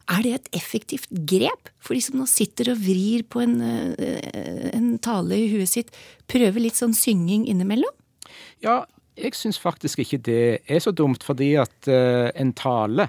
Er 0.09 0.25
det 0.25 0.35
et 0.35 0.53
effektivt 0.57 1.11
grep 1.29 1.69
for 1.85 1.97
de 1.97 2.03
som 2.05 2.17
nå 2.21 2.29
sitter 2.31 2.73
og 2.73 2.81
vrir 2.81 3.27
på 3.29 3.43
en, 3.45 3.59
eh, 3.61 4.71
en 4.73 4.95
tale 5.05 5.37
i 5.37 5.51
huet 5.53 5.69
sitt? 5.69 5.93
Prøver 6.31 6.65
litt 6.65 6.81
sånn 6.81 6.97
synging 6.97 7.45
innimellom? 7.51 7.93
Ja, 8.65 8.83
jeg 9.19 9.35
syns 9.37 9.59
faktisk 9.61 10.03
ikke 10.05 10.21
det 10.29 10.43
er 10.71 10.81
så 10.83 10.93
dumt, 10.95 11.27
fordi 11.27 11.53
at 11.61 11.91
eh, 11.91 12.31
en 12.39 12.55
tale 12.57 13.09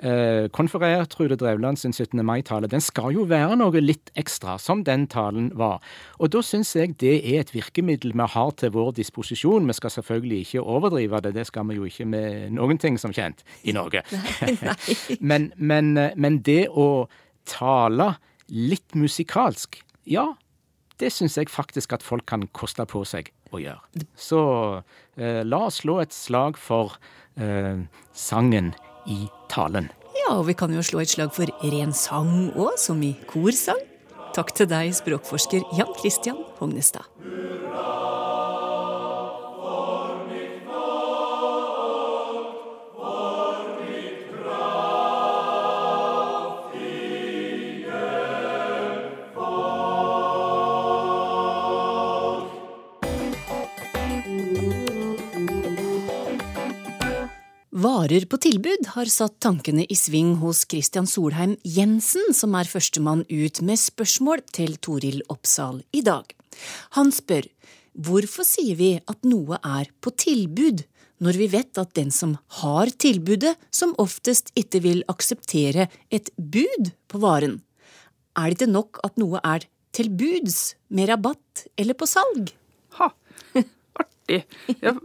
eh, 0.00 0.46
Konferer 0.52 1.06
Trude 1.10 1.36
Drevland 1.40 1.78
sin 1.78 1.92
17. 1.92 2.24
mai-tale, 2.26 2.68
den 2.68 2.82
skal 2.84 3.14
jo 3.14 3.26
være 3.30 3.56
noe 3.60 3.82
litt 3.82 4.10
ekstra, 4.18 4.56
som 4.62 4.84
den 4.86 5.06
talen 5.12 5.50
var. 5.56 5.80
Og 6.20 6.32
da 6.34 6.42
syns 6.44 6.74
jeg 6.76 6.96
det 7.02 7.16
er 7.22 7.44
et 7.44 7.52
virkemiddel 7.54 8.14
vi 8.16 8.28
har 8.36 8.54
til 8.60 8.72
vår 8.76 8.94
disposisjon. 8.98 9.68
Vi 9.68 9.76
skal 9.78 9.94
selvfølgelig 9.98 10.40
ikke 10.46 10.64
overdrive 10.64 11.22
det, 11.24 11.34
det 11.38 11.46
skal 11.48 11.68
vi 11.70 11.78
jo 11.80 11.88
ikke 11.88 12.08
med 12.08 12.56
noen 12.56 12.80
ting 12.82 12.98
som 13.00 13.14
kjent 13.16 13.44
i 13.64 13.74
Norge. 13.76 14.02
men, 15.30 15.52
men, 15.56 15.94
men 16.16 16.40
det 16.46 16.66
å 16.70 17.06
tale 17.46 18.14
litt 18.52 18.94
musikalsk, 18.94 19.80
ja, 20.06 20.32
det 21.00 21.10
syns 21.12 21.36
jeg 21.36 21.52
faktisk 21.52 21.96
at 21.96 22.04
folk 22.04 22.26
kan 22.28 22.46
koste 22.56 22.86
på 22.88 23.02
seg 23.08 23.30
å 23.54 23.60
gjøre. 23.60 24.04
Så 24.18 24.40
eh, 25.18 25.42
la 25.46 25.66
oss 25.68 25.82
slå 25.82 26.00
et 26.02 26.14
slag 26.14 26.58
for 26.60 26.96
eh, 27.36 27.84
sangen 28.16 28.72
i 29.06 29.26
talen. 29.52 29.90
Ja, 30.16 30.34
og 30.38 30.46
vi 30.48 30.56
kan 30.58 30.72
jo 30.74 30.82
slå 30.82 31.02
et 31.02 31.12
slag 31.12 31.34
for 31.36 31.50
ren 31.62 31.92
sang 31.94 32.50
òg, 32.54 32.74
som 32.80 33.02
i 33.04 33.14
korsang. 33.30 33.82
Takk 34.36 34.52
til 34.56 34.68
deg, 34.68 34.92
språkforsker 34.96 35.64
Jan 35.78 35.92
Christian 36.00 36.42
Hognestad. 36.58 37.06
Varer 57.86 58.24
på 58.26 58.38
tilbud 58.42 58.88
har 58.96 59.06
satt 59.12 59.36
tankene 59.44 59.84
i 59.86 59.94
sving 59.98 60.32
hos 60.40 60.64
Christian 60.66 61.06
Solheim 61.06 61.52
Jensen, 61.62 62.32
som 62.34 62.54
er 62.58 62.66
førstemann 62.66 63.22
ut 63.28 63.60
med 63.68 63.78
spørsmål 63.78 64.40
til 64.56 64.72
Toril 64.82 65.20
Oppsal 65.30 65.82
i 65.94 66.00
dag. 66.06 66.24
Han 66.96 67.12
spør 67.14 67.46
hvorfor 68.08 68.48
sier 68.48 68.78
vi 68.80 68.88
at 68.98 69.28
noe 69.28 69.60
er 69.60 69.92
på 70.02 70.10
tilbud, 70.18 70.82
når 71.22 71.38
vi 71.38 71.46
vet 71.52 71.78
at 71.78 71.92
den 71.98 72.10
som 72.10 72.32
har 72.62 72.90
tilbudet, 73.04 73.54
som 73.70 73.94
oftest 74.02 74.50
ikke 74.58 74.80
vil 74.88 75.04
akseptere 75.12 75.86
et 76.10 76.32
bud 76.38 76.90
på 77.12 77.20
varen? 77.22 77.60
Er 78.34 78.50
det 78.50 78.58
ikke 78.58 78.72
nok 78.72 79.02
at 79.06 79.20
noe 79.20 79.44
er 79.44 79.68
til 79.94 80.10
buds, 80.10 80.74
med 80.88 81.12
rabatt 81.12 81.68
eller 81.78 81.94
på 81.94 82.08
salg? 82.10 82.50
Ha, 82.98 83.12
artig. 84.00 84.42
Ja, 84.80 84.96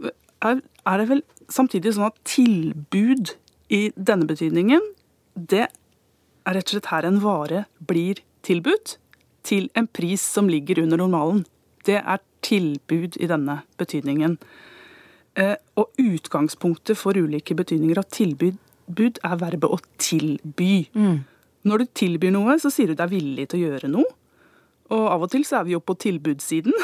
er, 0.42 0.64
er 0.88 0.98
det 0.98 1.08
vel 1.12 1.22
samtidig 1.52 1.94
sånn 1.96 2.08
at 2.10 2.18
tilbud 2.28 3.34
i 3.72 3.84
denne 3.96 4.28
betydningen, 4.28 4.82
det 5.36 5.66
er 5.68 6.56
rett 6.56 6.68
og 6.68 6.76
slett 6.76 6.90
her 6.92 7.08
en 7.08 7.20
vare 7.22 7.64
blir 7.78 8.20
tilbudt 8.46 8.96
til 9.46 9.68
en 9.78 9.88
pris 9.88 10.22
som 10.22 10.50
ligger 10.50 10.82
under 10.82 11.00
normalen. 11.00 11.44
Det 11.86 11.98
er 12.00 12.22
tilbud 12.42 13.18
i 13.22 13.28
denne 13.30 13.62
betydningen. 13.80 14.36
Eh, 15.34 15.56
og 15.78 15.92
utgangspunktet 15.98 16.98
for 16.98 17.16
ulike 17.16 17.56
betydninger 17.56 17.98
av 17.98 18.10
tilbud 18.12 19.20
er 19.24 19.38
verbet 19.40 19.70
å 19.70 19.78
tilby. 19.96 20.88
Når 21.62 21.78
du 21.78 21.92
tilbyr 21.94 22.34
noe, 22.34 22.58
så 22.58 22.70
sier 22.74 22.90
du 22.90 22.98
deg 22.98 23.12
villig 23.12 23.48
til 23.48 23.60
å 23.62 23.70
gjøre 23.70 23.88
noe. 23.88 24.10
Og 24.90 25.04
av 25.08 25.22
og 25.24 25.30
til 25.32 25.44
så 25.46 25.60
er 25.60 25.64
vi 25.68 25.72
jo 25.76 25.80
på 25.80 25.94
tilbudssiden. 26.02 26.74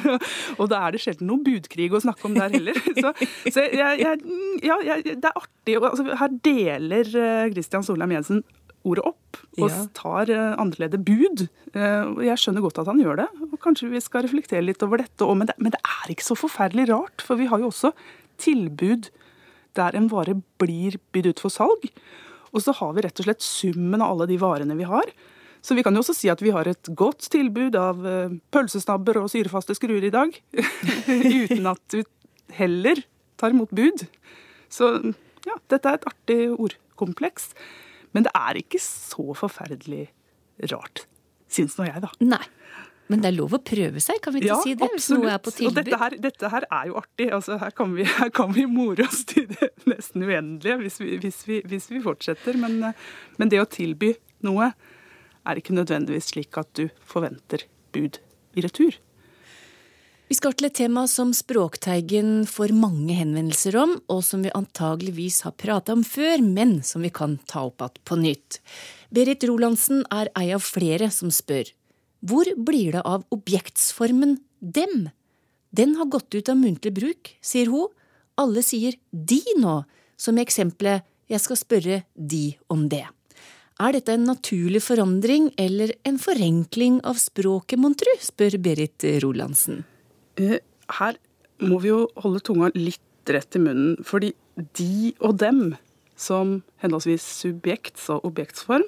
og 0.60 0.66
da 0.68 0.82
er 0.88 0.92
det 0.96 1.00
sjelden 1.04 1.28
noe 1.30 1.40
budkrig 1.46 1.86
å 1.94 2.00
snakke 2.02 2.26
om 2.28 2.34
der 2.36 2.52
heller. 2.52 2.76
Så, 3.02 3.12
så 3.54 3.62
jeg, 3.70 4.00
jeg, 4.02 4.20
ja, 4.66 4.76
jeg, 4.84 5.04
det 5.22 5.30
er 5.30 5.38
artig. 5.40 5.76
Altså, 5.78 6.04
her 6.20 6.34
deler 6.44 7.08
eh, 7.22 7.46
Christian 7.54 7.86
Solheim 7.86 8.12
Jensen 8.16 8.42
ordet 8.86 9.02
opp 9.08 9.38
og 9.58 9.70
Ja. 9.72 9.80
tar 9.96 10.30
uh, 10.30 10.52
annerledes 10.62 11.00
bud. 11.02 11.46
Eh, 11.74 12.10
jeg 12.28 12.38
skjønner 12.38 12.62
godt 12.62 12.78
at 12.82 12.86
han 12.90 13.00
gjør 13.02 13.18
det. 13.22 13.26
og 13.48 13.56
Kanskje 13.64 13.88
vi 13.90 14.02
skal 14.04 14.22
reflektere 14.26 14.62
litt 14.62 14.82
over 14.86 15.00
dette 15.02 15.26
òg, 15.26 15.34
men, 15.40 15.48
det- 15.50 15.56
men 15.58 15.72
det 15.74 15.80
er 15.82 16.12
ikke 16.12 16.26
så 16.28 16.36
forferdelig 16.38 16.86
rart. 16.92 17.24
For 17.24 17.40
vi 17.40 17.48
har 17.50 17.58
jo 17.64 17.70
også 17.72 17.90
tilbud 18.42 19.08
der 19.76 19.96
en 19.98 20.06
vare 20.12 20.36
blir 20.60 20.96
bydd 21.12 21.32
ut 21.32 21.42
for 21.42 21.52
salg. 21.52 21.88
Og 22.54 22.62
så 22.64 22.72
har 22.78 22.94
vi 22.96 23.02
rett 23.04 23.18
og 23.20 23.26
slett 23.26 23.42
summen 23.44 24.00
av 24.04 24.14
alle 24.14 24.28
de 24.30 24.38
varene 24.40 24.76
vi 24.78 24.86
har. 24.88 25.10
Så 25.66 25.74
vi 25.74 25.82
kan 25.82 25.96
jo 25.96 26.02
også 26.04 26.14
si 26.14 26.30
at 26.30 26.42
vi 26.44 26.52
har 26.54 26.68
et 26.70 26.90
godt 26.94 27.26
tilbud 27.34 27.74
av 27.80 28.04
eh, 28.06 28.36
pølsesnabber 28.54 29.18
og 29.18 29.30
syrefaste 29.32 29.74
skruer 29.74 30.04
i 30.06 30.12
dag. 30.14 30.36
Uten 31.42 31.66
at 31.72 31.82
du 31.90 32.04
heller 32.54 33.02
tar 33.40 33.54
imot 33.54 33.72
bud. 33.74 34.04
Så 34.70 34.92
ja, 35.46 35.56
dette 35.72 35.90
er 35.90 35.98
et 35.98 36.06
artig 36.06 36.38
ordkompleks. 36.54 37.50
Men 38.14 38.28
det 38.28 38.32
er 38.38 38.62
ikke 38.62 38.78
så 38.80 39.34
forferdelig 39.36 40.06
rart, 40.70 41.04
syns 41.52 41.74
nå 41.76 41.88
jeg, 41.90 42.00
da. 42.06 42.12
Nei. 42.24 42.44
Men 43.10 43.20
det 43.22 43.28
er 43.28 43.36
lov 43.36 43.52
å 43.54 43.60
prøve 43.62 44.00
seg, 44.02 44.18
kan 44.22 44.34
vi 44.34 44.40
ikke 44.42 44.56
si 44.64 44.72
det? 44.78 44.86
Hvis 44.96 45.10
noe 45.12 45.28
er 45.30 45.38
på 45.38 45.52
Og 45.52 45.58
tilbud. 45.60 45.76
dette 45.78 45.98
her, 46.00 46.16
dette 46.24 46.48
her 46.50 46.64
er 46.66 46.88
jo 46.88 46.96
artig. 46.98 47.28
Altså, 47.36 47.58
her, 47.60 47.74
kan 47.76 47.92
vi, 47.94 48.06
her 48.16 48.32
kan 48.34 48.50
vi 48.54 48.64
more 48.70 49.06
oss 49.06 49.20
til 49.30 49.46
det 49.52 49.68
nesten 49.86 50.24
uendelige 50.26 50.78
hvis 50.80 50.98
vi, 51.02 51.12
hvis 51.22 51.38
vi, 51.46 51.60
hvis 51.70 51.86
vi 51.92 52.02
fortsetter. 52.02 52.58
Men, 52.58 52.80
eh, 52.88 53.04
men 53.38 53.52
det 53.52 53.60
å 53.62 53.68
tilby 53.70 54.14
noe 54.46 54.72
er 55.46 55.60
ikke 55.60 55.76
nødvendigvis 55.76 56.32
slik 56.34 56.58
at 56.60 56.70
du 56.78 56.88
forventer 57.06 57.66
bud 57.94 58.18
i 58.56 58.64
retur. 58.64 58.96
Vi 60.26 60.34
skal 60.34 60.56
til 60.58 60.66
et 60.66 60.74
tema 60.74 61.04
som 61.06 61.30
Språkteigen 61.36 62.48
får 62.50 62.72
mange 62.74 63.14
henvendelser 63.14 63.76
om, 63.78 63.92
og 64.10 64.24
som 64.26 64.42
vi 64.42 64.50
antageligvis 64.50 65.44
har 65.46 65.54
prata 65.54 65.94
om 65.94 66.02
før, 66.02 66.42
men 66.42 66.80
som 66.82 67.04
vi 67.06 67.12
kan 67.14 67.36
ta 67.46 67.62
opp 67.68 67.84
igjen 67.84 68.02
på 68.10 68.18
nytt. 68.18 68.58
Berit 69.14 69.46
Rolandsen 69.46 70.02
er 70.10 70.32
ei 70.34 70.48
av 70.56 70.66
flere 70.66 71.12
som 71.14 71.30
spør. 71.30 71.70
Hvor 72.26 72.50
blir 72.58 72.96
det 72.96 73.04
av 73.06 73.22
objektsformen 73.30 74.40
dem? 74.58 75.12
Den 75.70 75.94
har 75.94 76.10
gått 76.10 76.34
ut 76.34 76.50
av 76.50 76.58
muntlig 76.58 76.96
bruk, 76.96 77.30
sier 77.38 77.70
hun. 77.70 77.92
Alle 78.34 78.66
sier 78.66 78.98
de 79.12 79.42
nå, 79.62 79.84
som 80.18 80.34
i 80.34 80.42
eksempelet 80.42 81.06
jeg 81.30 81.42
skal 81.44 81.60
spørre 81.60 82.02
de 82.18 82.56
om 82.72 82.88
det. 82.90 83.04
Er 83.76 83.92
dette 83.92 84.14
en 84.16 84.24
naturlig 84.24 84.80
forandring 84.80 85.50
eller 85.60 85.90
en 86.08 86.16
forenkling 86.20 87.02
av 87.04 87.18
språket, 87.20 87.76
mon 87.80 87.92
tru, 87.98 88.08
spør 88.24 88.56
Berit 88.64 89.04
Rolandsen. 89.20 89.82
Eh, 90.40 90.62
Her 90.96 91.18
må 91.60 91.80
vi 91.82 91.90
jo 91.90 92.06
holde 92.22 92.40
tunga 92.40 92.70
litt 92.72 93.28
rett 93.28 93.58
i 93.58 93.60
munnen, 93.60 93.98
fordi 94.06 94.32
de 94.78 95.12
og 95.20 95.36
dem, 95.42 95.76
som 96.16 96.62
henholdsvis 96.80 97.24
subjekts- 97.42 98.08
og 98.14 98.24
objektsform, 98.30 98.86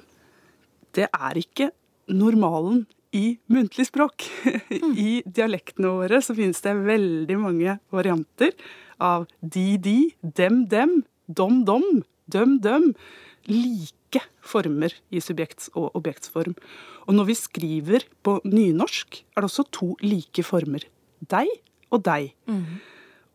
det 0.97 1.05
er 1.13 1.37
ikke 1.37 1.69
normalen 2.09 2.87
i 3.13 3.37
muntlig 3.53 3.85
språk. 3.91 4.25
I 5.09 5.21
dialektene 5.21 5.93
våre 5.99 6.21
så 6.25 6.33
finnes 6.37 6.61
det 6.65 6.73
veldig 6.87 7.37
mange 7.37 7.77
varianter 7.93 8.55
av 8.97 9.27
de, 9.41 9.77
de, 9.77 9.97
dem, 10.23 10.63
dem, 10.71 11.03
dom, 11.29 11.61
dom, 11.67 11.85
døm, 12.25 12.57
døm. 12.63 12.93
Like 13.49 14.25
former 14.49 14.93
i 15.13 15.21
subjekts- 15.23 15.69
og 15.77 15.95
objektsform. 15.97 16.55
Og 17.07 17.17
når 17.17 17.29
vi 17.29 17.37
skriver 17.37 18.05
på 18.25 18.39
nynorsk, 18.45 19.21
er 19.35 19.41
det 19.41 19.49
også 19.49 19.67
to 19.75 19.93
like 20.01 20.43
former. 20.45 20.85
Deg 21.29 21.49
og 21.93 22.03
deg. 22.05 22.33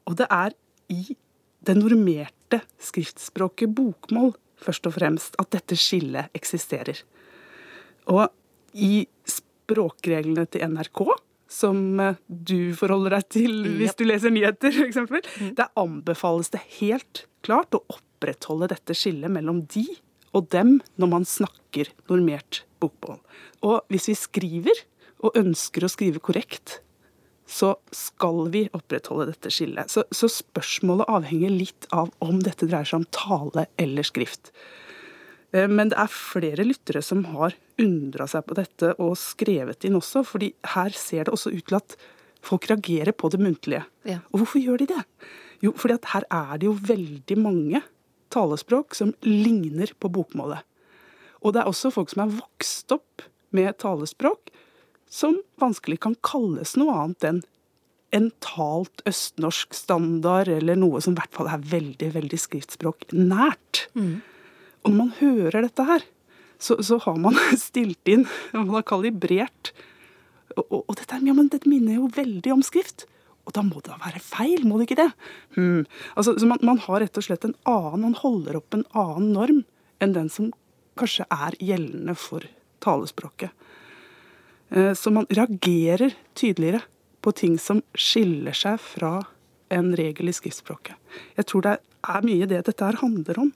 Og 0.04 0.18
det 0.18 0.28
er 0.30 0.54
i 0.92 1.16
det 1.64 1.76
normerte 1.78 2.60
skriftspråket 2.82 3.72
bokmål 3.74 4.34
først 4.64 4.88
og 4.88 4.96
fremst 4.96 5.36
at 5.40 5.52
dette 5.54 5.76
skillet 5.78 6.32
eksisterer. 6.36 6.98
Og 8.12 8.28
i 8.74 9.06
språkreglene 9.28 10.46
til 10.50 10.66
NRK, 10.74 11.04
som 11.54 12.00
eh, 12.00 12.18
du 12.26 12.74
forholder 12.76 13.18
deg 13.18 13.28
til 13.32 13.54
hvis 13.78 13.96
du 13.98 14.04
leser 14.08 14.32
nyheter 14.34 14.74
f.eks., 14.74 15.28
der 15.56 15.70
anbefales 15.78 16.50
det 16.54 16.64
helt 16.80 17.24
klart 17.44 17.76
å 17.76 17.84
opprettholde 17.92 18.70
dette 18.72 18.96
skillet 18.96 19.32
mellom 19.32 19.62
de 19.70 19.84
og 20.34 20.48
dem 20.54 20.78
når 21.00 21.12
man 21.12 21.28
snakker 21.28 21.90
normert 22.10 22.64
bokmål. 22.82 23.20
Og 23.64 23.80
hvis 23.92 24.10
vi 24.10 24.18
skriver, 24.18 24.84
og 25.24 25.38
ønsker 25.40 25.86
å 25.86 25.88
skrive 25.88 26.20
korrekt, 26.20 26.80
så 27.48 27.74
skal 27.92 28.48
vi 28.52 28.64
opprettholde 28.76 29.30
dette 29.30 29.52
skillet. 29.52 29.92
Så, 29.92 30.04
så 30.12 30.28
spørsmålet 30.32 31.08
avhenger 31.12 31.52
litt 31.52 31.88
av 31.92 32.10
om 32.24 32.40
dette 32.44 32.68
dreier 32.68 32.88
seg 32.88 33.02
om 33.02 33.06
tale 33.14 33.66
eller 33.80 34.06
skrift. 34.06 34.50
Eh, 35.52 35.68
Men 35.68 35.92
det 35.92 35.98
er 36.00 36.12
flere 36.12 36.66
lyttere 36.66 37.04
som 37.04 37.24
har 37.34 37.56
undra 37.80 38.28
seg 38.30 38.46
på 38.48 38.56
dette 38.58 38.92
og 38.98 39.16
skrevet 39.20 39.86
inn 39.86 39.98
også, 40.00 40.24
fordi 40.28 40.52
her 40.74 40.92
ser 40.96 41.26
det 41.26 41.34
også 41.34 41.54
ut 41.54 41.64
til 41.68 41.80
at 41.80 41.96
folk 42.44 42.68
reagerer 42.68 43.16
på 43.16 43.30
det 43.32 43.40
muntlige. 43.40 43.84
Ja. 44.08 44.20
Og 44.32 44.42
hvorfor 44.42 44.60
gjør 44.60 44.82
de 44.82 44.90
det? 44.92 45.02
Jo, 45.64 45.72
fordi 45.80 45.96
at 45.96 46.10
her 46.12 46.26
er 46.28 46.58
det 46.60 46.68
jo 46.68 46.76
veldig 46.76 47.38
mange 47.40 47.80
talespråk 48.34 48.96
som 48.98 49.14
ligner 49.24 49.92
på 50.00 50.10
bokmålet. 50.12 50.62
Og 51.44 51.54
det 51.54 51.62
er 51.62 51.70
også 51.70 51.92
folk 51.94 52.12
som 52.12 52.24
er 52.24 52.36
vokst 52.38 52.92
opp 52.94 53.24
med 53.54 53.76
talespråk 53.82 54.52
som 55.10 55.36
vanskelig 55.62 56.00
kan 56.02 56.16
kalles 56.26 56.74
noe 56.80 56.94
annet 57.04 57.28
enn 57.28 57.42
en 58.14 58.28
talt 58.44 59.02
østnorsk 59.10 59.74
standard, 59.74 60.46
eller 60.46 60.78
noe 60.78 61.00
som 61.02 61.16
i 61.16 61.18
hvert 61.18 61.34
fall 61.34 61.48
er 61.50 61.62
veldig, 61.66 62.12
veldig 62.14 62.38
skriftspråk 62.38 63.08
nært. 63.10 63.88
Og 64.84 64.92
når 64.92 64.98
man 65.00 65.10
hører 65.18 65.66
dette 65.66 65.86
her, 65.88 66.04
så, 66.62 66.78
så 66.78 67.00
har 67.02 67.18
man 67.18 67.34
stilt 67.58 68.10
inn, 68.10 68.28
man 68.54 68.70
har 68.70 68.86
kalibrert. 68.86 69.72
Og, 70.54 70.62
og, 70.68 70.80
og 70.84 71.00
dette, 71.00 71.18
ja, 71.26 71.34
men 71.34 71.50
dette 71.50 71.70
minner 71.70 71.98
jo 71.98 72.12
veldig 72.14 72.54
om 72.54 72.62
skrift. 72.62 73.08
Og 73.44 73.52
da 73.52 73.62
må 73.62 73.80
det 73.82 73.92
da 73.92 73.98
være 74.00 74.22
feil, 74.24 74.64
må 74.64 74.78
det 74.78 74.88
ikke 74.88 75.02
det? 75.02 75.10
Hmm. 75.56 75.84
Altså, 76.16 76.36
så 76.40 76.48
man, 76.48 76.62
man 76.64 76.80
har 76.86 77.02
rett 77.04 77.20
og 77.20 77.26
slett 77.26 77.44
en 77.44 77.56
annen, 77.68 78.06
man 78.06 78.18
holder 78.22 78.56
opp 78.60 78.76
en 78.76 78.86
annen 78.96 79.32
norm 79.36 79.62
enn 80.02 80.14
den 80.16 80.30
som 80.32 80.50
kanskje 80.98 81.26
er 81.32 81.56
gjeldende 81.60 82.14
for 82.18 82.46
talespråket. 82.84 83.50
Eh, 84.70 84.92
Så 84.94 85.12
man 85.12 85.28
reagerer 85.30 86.14
tydeligere 86.34 86.82
på 87.20 87.32
ting 87.32 87.58
som 87.58 87.82
skiller 87.94 88.56
seg 88.56 88.80
fra 88.80 89.14
en 89.72 89.94
regel 89.96 90.28
i 90.28 90.36
skriftspråket. 90.36 90.94
Jeg 91.36 91.48
tror 91.50 91.64
det 91.64 91.78
er 92.04 92.26
mye 92.26 92.46
det 92.48 92.64
dette 92.66 92.84
her 92.84 93.00
handler 93.00 93.40
om. 93.46 93.52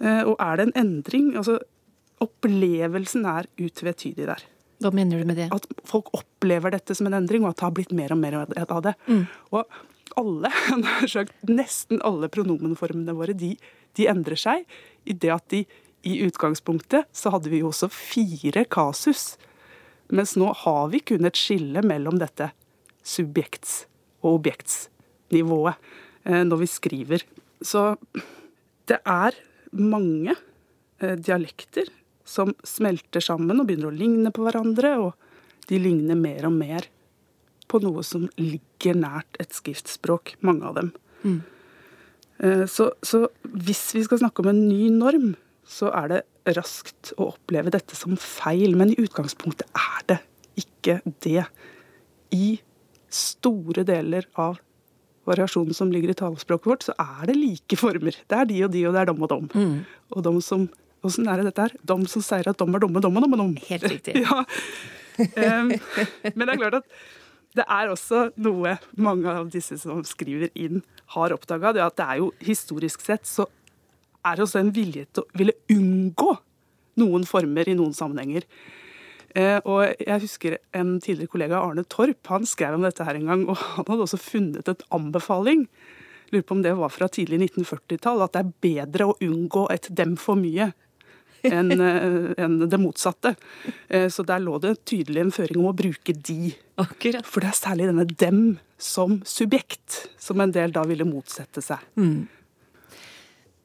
Eh, 0.00 0.22
Og 0.24 0.36
er 0.40 0.56
det 0.56 0.68
en 0.68 0.78
endring 0.86 1.36
altså 1.36 1.60
Opplevelsen 2.20 3.24
er 3.24 3.46
utvetydig 3.56 4.26
der. 4.28 4.42
Hva 4.80 4.92
mener 4.96 5.20
du 5.20 5.28
med 5.28 5.36
det? 5.36 5.50
At 5.52 5.66
folk 5.88 6.08
opplever 6.16 6.72
dette 6.72 6.96
som 6.96 7.08
en 7.08 7.18
endring, 7.18 7.44
og 7.44 7.52
at 7.52 7.60
det 7.60 7.66
har 7.66 7.76
blitt 7.76 7.92
mer 7.96 8.14
og 8.14 8.20
mer 8.22 8.38
av 8.44 8.82
det. 8.86 8.94
Og 9.52 9.64
alle, 10.18 10.50
nesten 11.60 12.00
alle 12.06 12.30
pronomenformene 12.32 13.14
våre, 13.16 13.36
de, 13.36 13.54
de 13.98 14.08
endrer 14.10 14.40
seg 14.40 14.64
i 15.04 15.16
det 15.16 15.32
at 15.34 15.46
de 15.52 15.64
i 16.08 16.16
utgangspunktet 16.24 17.10
så 17.12 17.32
hadde 17.34 17.52
vi 17.52 17.60
jo 17.60 17.70
også 17.70 17.90
fire 17.92 18.64
kasus. 18.72 19.34
Mens 20.10 20.34
nå 20.40 20.48
har 20.64 20.88
vi 20.94 21.02
kun 21.12 21.28
et 21.28 21.38
skille 21.38 21.84
mellom 21.86 22.18
dette 22.20 22.50
subjekts- 23.06 23.84
og 24.20 24.40
objektsnivået 24.40 25.76
eh, 26.24 26.42
når 26.44 26.62
vi 26.64 26.68
skriver. 26.68 27.24
Så 27.60 27.94
det 28.88 28.98
er 29.04 29.36
mange 29.76 30.34
eh, 30.34 31.16
dialekter 31.20 31.92
som 32.30 32.54
smelter 32.66 33.24
sammen 33.24 33.58
og 33.58 33.66
begynner 33.68 33.90
å 33.90 33.96
ligne 33.96 34.30
på 34.34 34.44
hverandre, 34.46 34.94
og 35.02 35.66
de 35.70 35.80
ligner 35.82 36.18
mer 36.18 36.46
og 36.48 36.54
mer 36.54 36.86
på 37.70 37.80
noe 37.82 38.02
som 38.06 38.26
ligger 38.38 38.98
nært 38.98 39.38
et 39.42 39.54
skriftspråk, 39.54 40.36
mange 40.46 40.66
av 40.66 40.78
dem. 40.78 40.92
Mm. 41.22 41.40
Så, 42.70 42.88
så 43.04 43.26
hvis 43.42 43.82
vi 43.94 44.02
skal 44.06 44.22
snakke 44.22 44.42
om 44.42 44.50
en 44.50 44.64
ny 44.64 44.88
norm, 44.94 45.34
så 45.70 45.90
er 45.94 46.10
det 46.10 46.20
raskt 46.56 47.12
å 47.20 47.28
oppleve 47.34 47.70
dette 47.74 47.94
som 47.98 48.16
feil. 48.18 48.74
Men 48.78 48.90
i 48.94 48.98
utgangspunktet 48.98 49.68
er 49.76 50.06
det 50.10 50.18
ikke 50.58 50.98
det. 51.22 51.44
I 52.34 52.56
store 53.12 53.84
deler 53.86 54.26
av 54.40 54.58
variasjonen 55.28 55.76
som 55.76 55.92
ligger 55.92 56.14
i 56.14 56.18
talespråket 56.18 56.70
vårt, 56.72 56.86
så 56.88 56.94
er 56.96 57.28
det 57.30 57.36
like 57.38 57.78
former. 57.78 58.16
Det 58.26 58.38
er 58.38 58.48
de 58.48 58.62
og 58.66 58.72
de, 58.74 58.86
og 58.88 58.96
det 58.96 59.02
er 59.02 59.10
dom 59.12 59.26
og 59.26 59.30
dom. 59.30 59.50
Og 60.16 60.24
dom 60.26 60.40
som 60.42 60.66
Åssen 61.06 61.28
er 61.30 61.40
det 61.40 61.50
dette 61.50 61.68
her? 61.68 61.76
Dom 61.86 62.04
som 62.10 62.24
sier 62.24 62.50
at 62.50 62.58
dom 62.60 62.74
er 62.76 62.82
dumme, 62.82 63.00
dom 63.00 63.16
dom 63.16 63.36
og 63.36 63.40
dom. 63.44 63.54
Helt 63.70 63.88
riktig. 63.88 64.20
Ja. 65.20 65.60
um, 65.60 65.66
men 66.32 66.46
det 66.46 66.52
er 66.54 66.56
klart 66.56 66.76
at 66.78 66.86
det 67.58 67.64
er 67.66 67.90
også 67.92 68.30
noe 68.40 68.76
mange 68.96 69.28
av 69.28 69.50
disse 69.52 69.76
som 69.82 70.00
skriver 70.06 70.48
inn, 70.56 70.80
har 71.12 71.34
oppdaga. 71.34 71.74
Det 71.74 71.82
er 71.82 71.88
at 71.90 71.98
det 71.98 72.06
er 72.06 72.20
jo 72.22 72.30
historisk 72.46 73.02
sett 73.04 73.28
så 73.28 73.44
er 74.24 74.38
det 74.38 74.46
også 74.46 74.62
en 74.62 74.72
vilje 74.72 75.08
til 75.10 75.24
å 75.24 75.40
ville 75.40 75.56
unngå 75.72 76.30
noen 77.00 77.26
former 77.28 77.68
i 77.68 77.76
noen 77.76 77.92
sammenhenger. 77.96 78.46
Eh, 79.34 79.58
og 79.62 79.92
jeg 80.00 80.24
husker 80.24 80.58
en 80.76 80.96
tidligere 81.02 81.30
kollega, 81.30 81.60
Arne 81.62 81.84
Torp, 81.90 82.20
han 82.32 82.46
skrev 82.48 82.76
om 82.76 82.86
dette 82.86 83.04
her 83.06 83.18
en 83.18 83.28
gang, 83.30 83.46
og 83.48 83.58
han 83.58 83.86
hadde 83.86 84.06
også 84.06 84.20
funnet 84.20 84.70
et 84.70 84.84
anbefaling. 84.94 85.66
Lurer 86.30 86.46
på 86.46 86.56
om 86.56 86.62
det 86.64 86.76
var 86.78 86.92
fra 86.94 87.08
tidlig 87.10 87.40
1940-tall, 87.50 88.24
at 88.24 88.36
det 88.36 88.44
er 88.44 88.54
bedre 88.66 89.10
å 89.10 89.18
unngå 89.26 89.66
et 89.74 89.90
dem 89.90 90.16
for 90.20 90.38
mye 90.38 90.70
enn 91.46 91.72
en 91.80 92.58
det 92.68 92.80
motsatte. 92.80 93.34
Eh, 93.88 94.08
Så 94.08 94.24
der 94.26 94.40
lå 94.42 94.58
det 94.60 94.84
tydelig 94.84 95.20
en 95.20 95.30
føring 95.34 95.60
om 95.62 95.70
å 95.70 95.76
bruke 95.76 96.12
de. 96.14 96.54
Akkurat. 96.80 97.26
For 97.26 97.40
det 97.40 97.52
er 97.52 97.60
særlig 97.60 97.86
denne 97.90 98.06
dem 98.06 98.58
som 98.78 99.20
subjekt 99.24 100.08
som 100.18 100.40
en 100.40 100.52
del 100.52 100.72
da 100.72 100.84
ville 100.88 101.04
motsette 101.04 101.62
seg. 101.62 101.78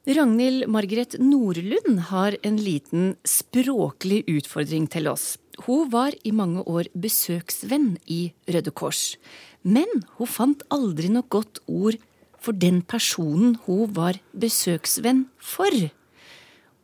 Ragnhild 0.06 0.68
Margaret 0.70 1.16
Nordlund 1.18 1.98
har 2.12 2.36
en 2.46 2.58
liten 2.62 3.16
språklig 3.26 4.20
utfordring 4.30 4.86
til 4.92 5.08
oss. 5.10 5.34
Hun 5.66 5.88
var 5.90 6.14
i 6.22 6.30
mange 6.30 6.62
år 6.62 6.86
besøksvenn 6.94 7.96
i 8.06 8.28
Røde 8.46 8.70
Kors. 8.70 9.16
Men 9.66 9.88
hun 10.18 10.30
fant 10.30 10.62
aldri 10.70 11.10
noe 11.10 11.26
godt 11.26 11.58
ord 11.66 11.98
for 12.38 12.54
den 12.54 12.82
personen 12.86 13.56
hun 13.66 13.90
var 13.96 14.20
besøksvenn 14.36 15.24
for. 15.42 15.74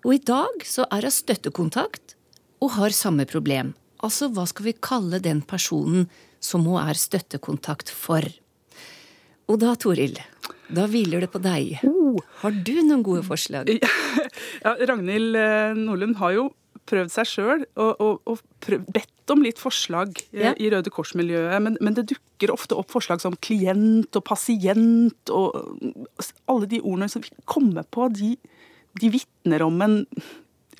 Og 0.03 0.17
i 0.17 0.23
dag 0.27 0.65
så 0.67 0.87
er 0.91 1.07
hun 1.07 1.15
støttekontakt 1.15 2.17
og 2.62 2.75
har 2.77 2.95
samme 2.95 3.27
problem. 3.31 3.73
Altså, 4.03 4.29
hva 4.35 4.45
skal 4.51 4.67
vi 4.71 4.77
kalle 4.83 5.21
den 5.23 5.43
personen 5.47 6.09
som 6.43 6.65
hun 6.67 6.81
er 6.83 6.99
støttekontakt 6.99 7.91
for? 7.95 8.27
Og 9.51 9.61
da, 9.62 9.75
Toril, 9.79 10.17
da 10.73 10.88
hviler 10.91 11.23
det 11.23 11.31
på 11.35 11.41
deg. 11.43 11.77
Har 12.43 12.59
du 12.67 12.75
noen 12.83 13.05
gode 13.07 13.23
forslag? 13.27 13.71
Ja, 14.62 14.75
Ragnhild 14.88 15.38
eh, 15.38 15.73
Nordlund 15.79 16.19
har 16.21 16.35
jo 16.37 16.49
prøvd 16.88 17.12
seg 17.15 17.29
sjøl 17.31 17.62
og, 17.79 17.93
og, 18.03 18.19
og 18.27 18.41
prøvd, 18.65 18.88
bedt 18.95 19.33
om 19.35 19.43
litt 19.45 19.61
forslag 19.62 20.17
eh, 20.33 20.49
Ja. 20.49 20.53
i 20.59 20.71
Røde 20.73 20.91
Kors-miljøet. 20.95 21.55
Men, 21.62 21.79
men 21.83 21.95
det 21.99 22.09
dukker 22.11 22.51
ofte 22.55 22.75
opp 22.79 22.91
forslag 22.95 23.23
som 23.23 23.37
klient 23.43 24.19
og 24.19 24.25
pasient 24.27 25.31
og 25.35 25.55
alle 26.51 26.71
de 26.71 26.83
ordene 26.83 27.11
som 27.12 27.23
vi 27.23 27.31
kommer 27.51 27.87
på, 27.95 28.09
de, 28.19 28.35
de 29.01 29.13
vitner 29.13 29.63
om 29.65 29.81
en, 29.85 29.97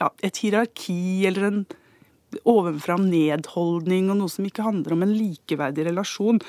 ja, 0.01 0.11
et 0.23 0.43
hierarki 0.43 1.25
eller 1.29 1.49
en 1.49 1.63
ovenfra 2.49 2.97
nedholdning 3.01 4.11
og 4.13 4.21
noe 4.21 4.33
som 4.33 4.47
ikke 4.49 4.65
handler 4.67 4.97
om 4.97 5.05
en 5.05 5.15
likeverdig 5.15 5.87
relasjon. 5.91 6.41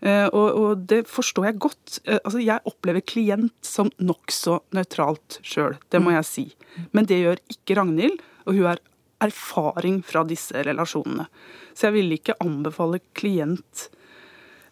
Eh, 0.00 0.26
og, 0.30 0.46
og 0.54 0.84
det 0.90 1.02
forstår 1.10 1.48
jeg 1.48 1.60
godt. 1.64 1.98
Eh, 2.04 2.20
altså, 2.22 2.40
jeg 2.42 2.64
opplever 2.70 3.04
klient 3.04 3.56
som 3.66 3.90
nokså 3.98 4.60
nøytralt 4.76 5.40
sjøl, 5.46 5.78
det 5.90 6.02
må 6.02 6.14
jeg 6.14 6.28
si. 6.28 6.46
Men 6.94 7.08
det 7.10 7.20
gjør 7.22 7.42
ikke 7.50 7.78
Ragnhild, 7.80 8.22
og 8.46 8.54
hun 8.54 8.70
har 8.70 8.82
erfaring 9.24 10.00
fra 10.06 10.22
disse 10.26 10.62
relasjonene. 10.62 11.26
Så 11.74 11.88
jeg 11.88 11.96
vil 11.98 12.14
ikke 12.14 12.38
anbefale 12.44 13.02
klient. 13.18 13.88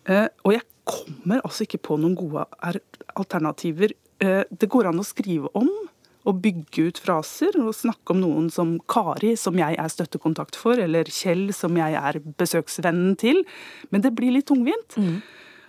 Eh, 0.07 0.29
og 0.47 0.55
jeg 0.55 0.67
kommer 0.87 1.43
altså 1.43 1.67
ikke 1.67 1.83
på 1.83 1.99
noen 1.99 2.15
gode 2.19 2.47
er- 2.63 2.85
alternativer. 3.19 3.97
Det 4.17 4.69
går 4.73 4.87
an 4.89 5.01
å 5.03 5.05
skrive 5.05 5.51
om 5.59 5.67
og 6.27 6.43
bygge 6.43 6.89
ut 6.89 7.01
fraser 7.03 7.57
og 7.63 7.75
snakke 7.77 8.15
om 8.15 8.21
noen 8.25 8.51
som 8.53 8.77
Kari, 8.91 9.35
som 9.39 9.59
jeg 9.61 9.79
er 9.79 9.93
støttekontakt 9.93 10.59
for, 10.59 10.79
eller 10.83 11.09
Kjell, 11.13 11.49
som 11.55 11.79
jeg 11.79 11.97
er 11.99 12.19
besøksvennen 12.41 13.15
til. 13.21 13.45
Men 13.95 14.03
det 14.05 14.15
blir 14.19 14.35
litt 14.35 14.49
tungvint. 14.51 14.99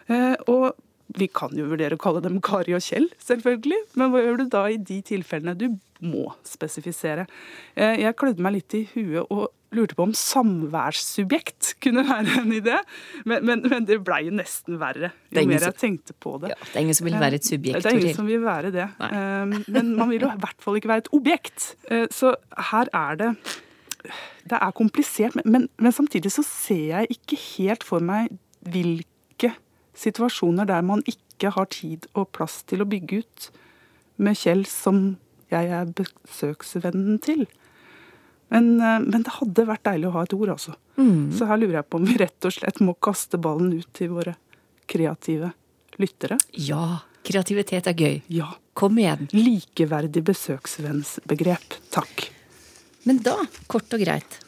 Eh, 0.08 0.36
og 0.50 0.74
vi 1.18 1.30
kan 1.32 1.54
jo 1.56 1.70
vurdere 1.70 1.96
å 1.96 2.02
kalle 2.02 2.24
dem 2.26 2.42
Kari 2.44 2.76
og 2.76 2.84
Kjell, 2.84 3.08
selvfølgelig. 3.24 3.80
Men 4.00 4.12
hva 4.12 4.24
gjør 4.24 4.42
du 4.42 4.48
da 4.58 4.66
i 4.72 4.80
de 4.82 5.00
tilfellene 5.06 5.56
du 5.58 5.70
må 6.04 6.32
spesifisere? 6.48 7.28
Eh, 7.76 8.02
jeg 8.04 8.18
klødde 8.20 8.44
meg 8.44 8.58
litt 8.58 8.78
i 8.78 8.84
huet 8.96 9.30
og 9.30 9.48
lurte 9.76 9.96
på 9.98 10.06
om 10.08 10.14
samværssubjekt 10.16 11.74
kunne 11.84 12.04
være 12.08 12.38
en 12.42 12.54
idé. 12.56 12.78
Men, 13.26 13.46
men, 13.46 13.64
men 13.70 13.86
det 13.90 14.00
blei 14.08 14.22
jo 14.28 14.34
nesten 14.38 14.78
verre 14.80 15.10
er 15.32 15.42
jo 15.44 15.50
mer 15.52 15.66
jeg 15.68 15.76
tenkte 15.82 16.16
på 16.24 16.38
det. 16.44 16.54
Ja, 16.54 16.60
det 16.64 16.76
er 16.80 16.86
ingen 16.86 16.98
som 16.98 17.08
vil 17.10 17.18
være 17.20 17.40
et 17.42 17.48
subjekt, 17.50 17.84
Det 17.84 17.92
er 17.92 18.00
ingen 18.00 18.16
som 18.16 18.30
vil 18.30 18.44
være 18.46 18.72
det. 18.76 18.88
Nei. 19.02 19.10
Eh, 19.12 19.58
Men 19.76 19.94
man 19.98 20.10
vil 20.14 20.24
jo 20.24 20.32
i 20.32 20.40
hvert 20.46 20.64
fall 20.64 20.80
ikke 20.80 20.92
være 20.94 21.06
et 21.06 21.12
objekt. 21.18 21.76
Eh, 21.92 22.08
Så 22.12 22.36
her 22.72 22.88
er 22.94 23.16
det 23.20 23.32
Det 24.48 24.56
er 24.62 24.72
komplisert, 24.72 25.36
men, 25.36 25.44
men, 25.52 25.70
men 25.84 25.92
samtidig 25.92 26.32
så 26.32 26.44
ser 26.48 26.86
jeg 27.02 27.08
ikke 27.18 27.36
helt 27.58 27.84
for 27.84 28.00
meg 28.00 28.30
hvilke 28.64 29.52
situasjoner 29.98 30.66
der 30.70 30.82
man 30.82 31.04
ikke 31.10 31.52
har 31.52 31.66
tid 31.74 32.08
og 32.14 32.30
plass 32.32 32.62
til 32.64 32.82
å 32.82 32.88
bygge 32.88 33.20
ut 33.26 33.50
med 34.18 34.38
Kjell 34.40 34.64
som 34.66 35.18
jeg 35.52 35.68
er 35.72 35.86
besøksvennen 35.96 37.20
til. 37.24 37.44
Men, 38.54 38.70
eh, 38.80 39.00
men 39.04 39.24
det 39.26 39.36
hadde 39.40 39.68
vært 39.68 39.86
deilig 39.90 40.10
å 40.10 40.16
ha 40.16 40.24
et 40.24 40.36
ord, 40.38 40.54
altså. 40.56 40.76
Så 41.38 41.46
her 41.46 41.60
lurer 41.62 41.80
jeg 41.82 41.90
på 41.92 42.00
om 42.00 42.06
vi 42.08 42.16
rett 42.18 42.46
og 42.48 42.54
slett 42.56 42.80
må 42.82 42.96
kaste 42.98 43.38
ballen 43.38 43.76
ut 43.78 43.90
til 43.94 44.10
våre 44.16 44.34
kreative 44.90 45.52
lyttere. 46.02 46.40
Ja, 46.54 47.04
kreativitet 47.28 47.90
er 47.92 47.94
gøy. 47.94 48.22
Ja. 48.34 48.56
Kom 48.78 48.98
igjen. 49.02 49.28
Likeverdig 49.34 50.22
besøksvennsbegrep. 50.26 51.78
Takk. 51.94 52.28
Men 53.10 53.22
da, 53.26 53.36
kort 53.72 53.94
og 53.96 54.04
greit, 54.04 54.40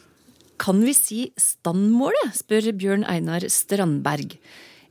kan 0.60 0.82
vi 0.84 0.94
si 0.94 1.20
standmålet, 1.40 2.36
spør 2.38 2.72
Bjørn 2.78 3.06
Einar 3.10 3.46
Strandberg. 3.50 4.36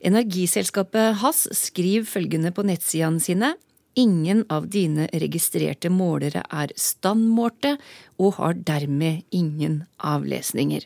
Energiselskapet 0.03 1.19
Hass 1.21 1.45
skriver 1.55 2.07
følgende 2.07 2.51
på 2.55 2.65
nettsidene 2.67 3.23
sine. 3.23 3.53
Ingen 3.97 4.45
av 4.49 4.67
dine 4.69 5.07
registrerte 5.13 5.89
målere 5.89 6.43
er 6.53 6.71
standmålte 6.77 7.77
og 8.21 8.33
har 8.37 8.53
dermed 8.67 9.23
ingen 9.35 9.83
avlesninger. 9.97 10.81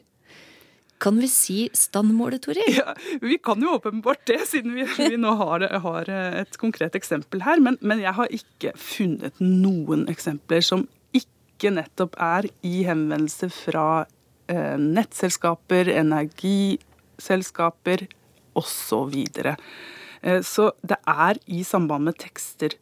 Kan 1.03 1.17
vi 1.19 1.27
si 1.27 1.69
standmålet, 1.75 2.41
Toril? 2.45 2.77
Ja, 2.77 2.93
vi 3.21 3.37
kan 3.43 3.61
jo 3.61 3.69
åpenbart 3.75 4.27
det, 4.27 4.47
siden 4.47 4.73
vi, 4.77 4.83
vi 4.97 5.17
nå 5.19 5.31
har, 5.35 5.59
har 5.83 6.09
et 6.39 6.57
konkret 6.61 6.95
eksempel 6.95 7.41
her. 7.43 7.59
Men, 7.59 7.77
men 7.81 7.99
jeg 7.99 8.13
har 8.15 8.27
ikke 8.31 8.71
funnet 8.79 9.33
noen 9.43 10.07
eksempler 10.11 10.61
som 10.63 10.87
ikke 11.11 11.69
nettopp 11.75 12.15
er 12.23 12.47
i 12.63 12.83
henvendelse 12.87 13.49
fra 13.51 14.05
eh, 14.47 14.77
nettselskaper, 14.79 15.91
energiselskaper 15.91 18.07
osv. 18.55 19.27
Eh, 19.43 20.39
så 20.39 20.71
det 20.87 21.03
er 21.03 21.35
i 21.51 21.67
samband 21.67 22.07
med 22.07 22.15
tekster 22.23 22.79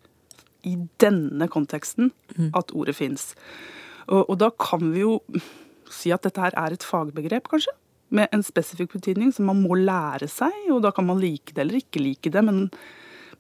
i 0.68 0.76
denne 1.02 1.48
konteksten 1.52 2.12
at 2.58 2.74
ordet 2.78 2.96
fins. 2.98 3.32
Og, 4.08 4.26
og 4.28 4.40
da 4.42 4.52
kan 4.54 4.92
vi 4.94 5.04
jo 5.04 5.20
si 5.92 6.12
at 6.14 6.26
dette 6.26 6.42
her 6.42 6.56
er 6.58 6.76
et 6.76 6.86
fagbegrep, 6.88 7.50
kanskje? 7.52 7.74
Med 8.12 8.32
en 8.36 8.44
spesifikk 8.44 8.96
betydning 8.98 9.32
som 9.36 9.48
man 9.48 9.62
må 9.64 9.78
lære 9.80 10.28
seg, 10.32 10.56
og 10.72 10.82
da 10.86 10.92
kan 10.96 11.08
man 11.08 11.22
like 11.22 11.56
det 11.56 11.64
eller 11.64 11.80
ikke 11.80 12.04
like 12.04 12.32
det. 12.34 12.44
Men, 12.44 12.66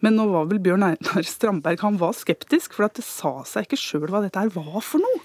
men 0.04 0.18
nå 0.18 0.28
var 0.32 0.48
vel 0.52 0.62
Bjørn 0.64 0.88
Einar 0.92 1.28
Strandberg 1.34 1.84
han 1.84 2.00
var 2.02 2.16
skeptisk, 2.18 2.78
for 2.78 2.88
at 2.88 3.00
det 3.00 3.08
sa 3.08 3.40
seg 3.48 3.68
ikke 3.68 3.80
sjøl 3.80 4.10
hva 4.12 4.24
dette 4.26 4.40
her 4.40 4.54
var 4.56 4.80
for 4.80 5.04
noe. 5.04 5.22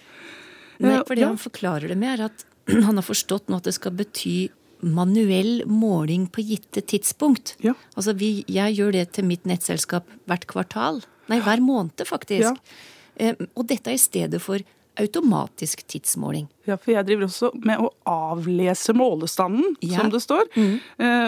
Nei, 0.82 0.92
Eh, 0.92 1.02
for 1.08 1.16
det 1.16 1.24
ja. 1.24 1.32
han 1.32 1.40
forklarer 1.40 1.88
det 1.88 1.96
med, 1.96 2.18
er 2.18 2.28
at 2.28 2.46
han 2.86 2.98
har 2.98 3.06
forstått 3.06 3.48
nå 3.48 3.60
at 3.60 3.68
det 3.68 3.76
skal 3.78 3.94
bety 3.96 4.36
manuell 4.84 5.62
måling 5.64 6.26
på 6.28 6.44
gitte 6.44 6.82
tidspunkt. 6.84 7.54
Ja. 7.64 7.72
Altså, 7.96 8.12
vi, 8.18 8.44
jeg 8.50 8.76
gjør 8.76 8.92
det 8.92 9.06
til 9.16 9.24
mitt 9.28 9.46
nettselskap 9.48 10.10
hvert 10.28 10.44
kvartal. 10.50 11.00
Nei, 11.28 11.40
hver 11.44 11.60
måned, 11.64 12.04
faktisk. 12.06 12.42
Ja. 12.42 12.54
Eh, 13.16 13.34
og 13.56 13.66
dette 13.70 13.90
er 13.92 13.96
i 13.98 14.02
stedet 14.02 14.40
for 14.44 14.60
automatisk 14.96 15.82
tidsmåling. 15.92 16.46
Ja, 16.64 16.78
for 16.80 16.94
jeg 16.94 17.04
driver 17.04 17.26
også 17.26 17.50
med 17.60 17.82
å 17.84 17.90
avlese 18.08 18.94
målestanden, 18.96 19.74
Ja. 19.84 19.98
som 20.00 20.08
det 20.10 20.22
står. 20.24 20.46
Mm. 20.56 20.78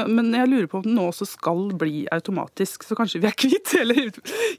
Men 0.09 0.31
jeg 0.33 0.49
lurer 0.49 0.67
på 0.73 0.79
om 0.79 0.87
den 0.87 0.95
nå 0.97 1.05
også 1.11 1.27
skal 1.29 1.67
bli 1.77 2.07
automatisk, 2.11 2.87
så 2.89 2.97
kanskje 2.97 3.21
vi 3.21 3.29
er 3.29 3.37
kvitt 3.37 3.75
hele, 3.77 4.07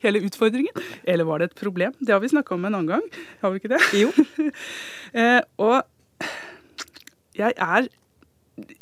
hele 0.04 0.22
utfordringen? 0.28 0.78
Eller 1.10 1.26
var 1.26 1.40
det 1.42 1.50
et 1.50 1.58
problem? 1.58 1.96
Det 2.00 2.14
har 2.14 2.22
vi 2.22 2.30
snakka 2.30 2.54
om 2.54 2.66
en 2.70 2.76
annen 2.78 2.92
gang, 3.00 3.02
har 3.42 3.50
vi 3.56 3.58
ikke 3.64 3.74
det? 3.74 3.82
Jo. 3.98 4.14
Eh, 5.14 5.42
Og 5.58 5.82
jeg 7.34 7.54
er 7.58 7.88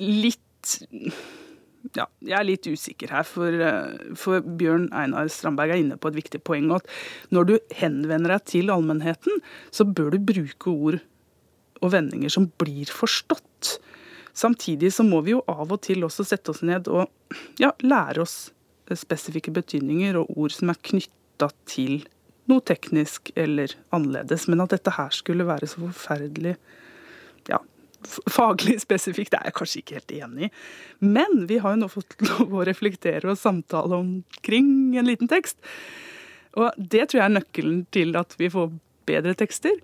litt 0.03 0.73
ja, 1.95 2.07
jeg 2.25 2.35
er 2.37 2.47
litt 2.47 2.67
usikker 2.67 3.11
her, 3.13 3.27
for, 3.27 3.53
eh, 3.53 4.13
for 4.19 4.45
Bjørn 4.59 4.89
Einar 4.95 5.29
Strandberg 5.31 5.75
er 5.75 5.83
inne 5.83 5.99
på 5.99 6.11
et 6.11 6.17
viktig 6.19 6.41
poeng. 6.43 6.69
At 6.75 6.87
når 7.31 7.47
du 7.49 7.53
henvender 7.77 8.35
deg 8.35 8.47
til 8.49 8.73
allmennheten, 8.73 9.41
så 9.71 9.87
bør 9.87 10.15
du 10.15 10.25
bruke 10.33 10.73
ord 10.73 10.99
og 11.81 11.93
vendinger 11.93 12.33
som 12.33 12.49
blir 12.59 12.89
forstått. 12.91 13.77
Samtidig 14.37 14.91
så 14.93 15.05
må 15.05 15.23
vi 15.25 15.33
jo 15.33 15.43
av 15.49 15.71
og 15.73 15.81
til 15.85 16.05
også 16.05 16.25
sette 16.27 16.53
oss 16.53 16.63
ned 16.65 16.89
og 16.93 17.09
ja, 17.61 17.71
lære 17.81 18.21
oss 18.25 18.37
spesifikke 18.95 19.51
betydninger 19.55 20.19
og 20.19 20.29
ord 20.37 20.53
som 20.55 20.71
er 20.71 20.79
knytta 20.89 21.49
til 21.67 22.05
noe 22.47 22.63
teknisk 22.63 23.31
eller 23.35 23.73
annerledes. 23.95 24.45
Men 24.47 24.63
at 24.63 24.75
dette 24.75 24.93
her 24.95 25.09
skulle 25.15 25.47
være 25.47 25.69
så 25.69 25.81
forferdelig 25.83 26.55
ja, 27.49 27.59
faglig 28.31 28.79
spesifikt, 28.85 29.33
det 29.33 29.41
er 29.41 29.51
jeg 29.51 29.57
kanskje 29.59 29.83
ikke 29.83 29.99
helt 29.99 30.15
enig 30.17 30.47
i. 30.47 30.51
Men 31.05 31.45
vi 31.49 31.59
har 31.63 31.75
jo 31.75 31.83
nå 31.83 31.91
fått 31.91 32.17
lov 32.29 32.55
å 32.55 32.65
reflektere 32.67 33.31
og 33.31 33.39
samtale 33.39 34.01
omkring 34.01 34.97
en 34.97 35.09
liten 35.09 35.31
tekst. 35.31 35.59
Og 36.57 36.73
det 36.77 37.09
tror 37.09 37.21
jeg 37.21 37.27
er 37.27 37.37
nøkkelen 37.37 37.85
til 37.93 38.17
at 38.17 38.33
vi 38.39 38.49
får 38.49 38.73
bedre 39.07 39.35
tekster, 39.37 39.77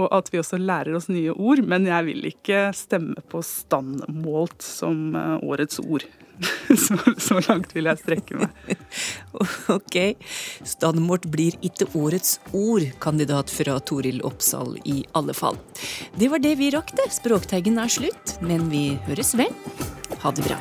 og 0.00 0.08
at 0.16 0.30
vi 0.32 0.40
også 0.40 0.58
lærer 0.58 0.96
oss 0.96 1.06
nye 1.12 1.34
ord. 1.34 1.62
Men 1.68 1.86
jeg 1.86 2.08
vil 2.08 2.30
ikke 2.32 2.66
stemme 2.74 3.22
på 3.30 3.42
standmålt 3.46 4.64
som 4.64 5.14
eh, 5.18 5.36
årets 5.44 5.78
ord. 5.84 6.06
Så, 6.84 6.96
så 7.20 7.38
langt 7.48 7.74
vil 7.76 7.86
jeg 7.86 8.00
strekke 8.00 8.38
meg. 8.40 8.74
Ok, 9.74 9.96
Standmort 10.66 11.26
blir 11.32 11.56
ikke 11.66 11.88
årets 11.98 12.38
ord, 12.54 12.84
kandidat 13.02 13.50
fra 13.52 13.76
Toril 13.82 14.20
Oppsal 14.26 14.76
i 14.84 15.00
alle 15.18 15.34
fall. 15.36 15.58
Det 16.18 16.30
var 16.32 16.42
det 16.42 16.54
vi 16.60 16.70
rakk 16.74 16.94
det. 16.98 17.10
Språkteigen 17.14 17.80
er 17.82 17.90
slutt, 17.90 18.36
men 18.44 18.68
vi 18.72 18.86
høres 19.08 19.34
vel. 19.38 19.54
Ha 20.22 20.34
det 20.34 20.46
bra. 20.46 20.60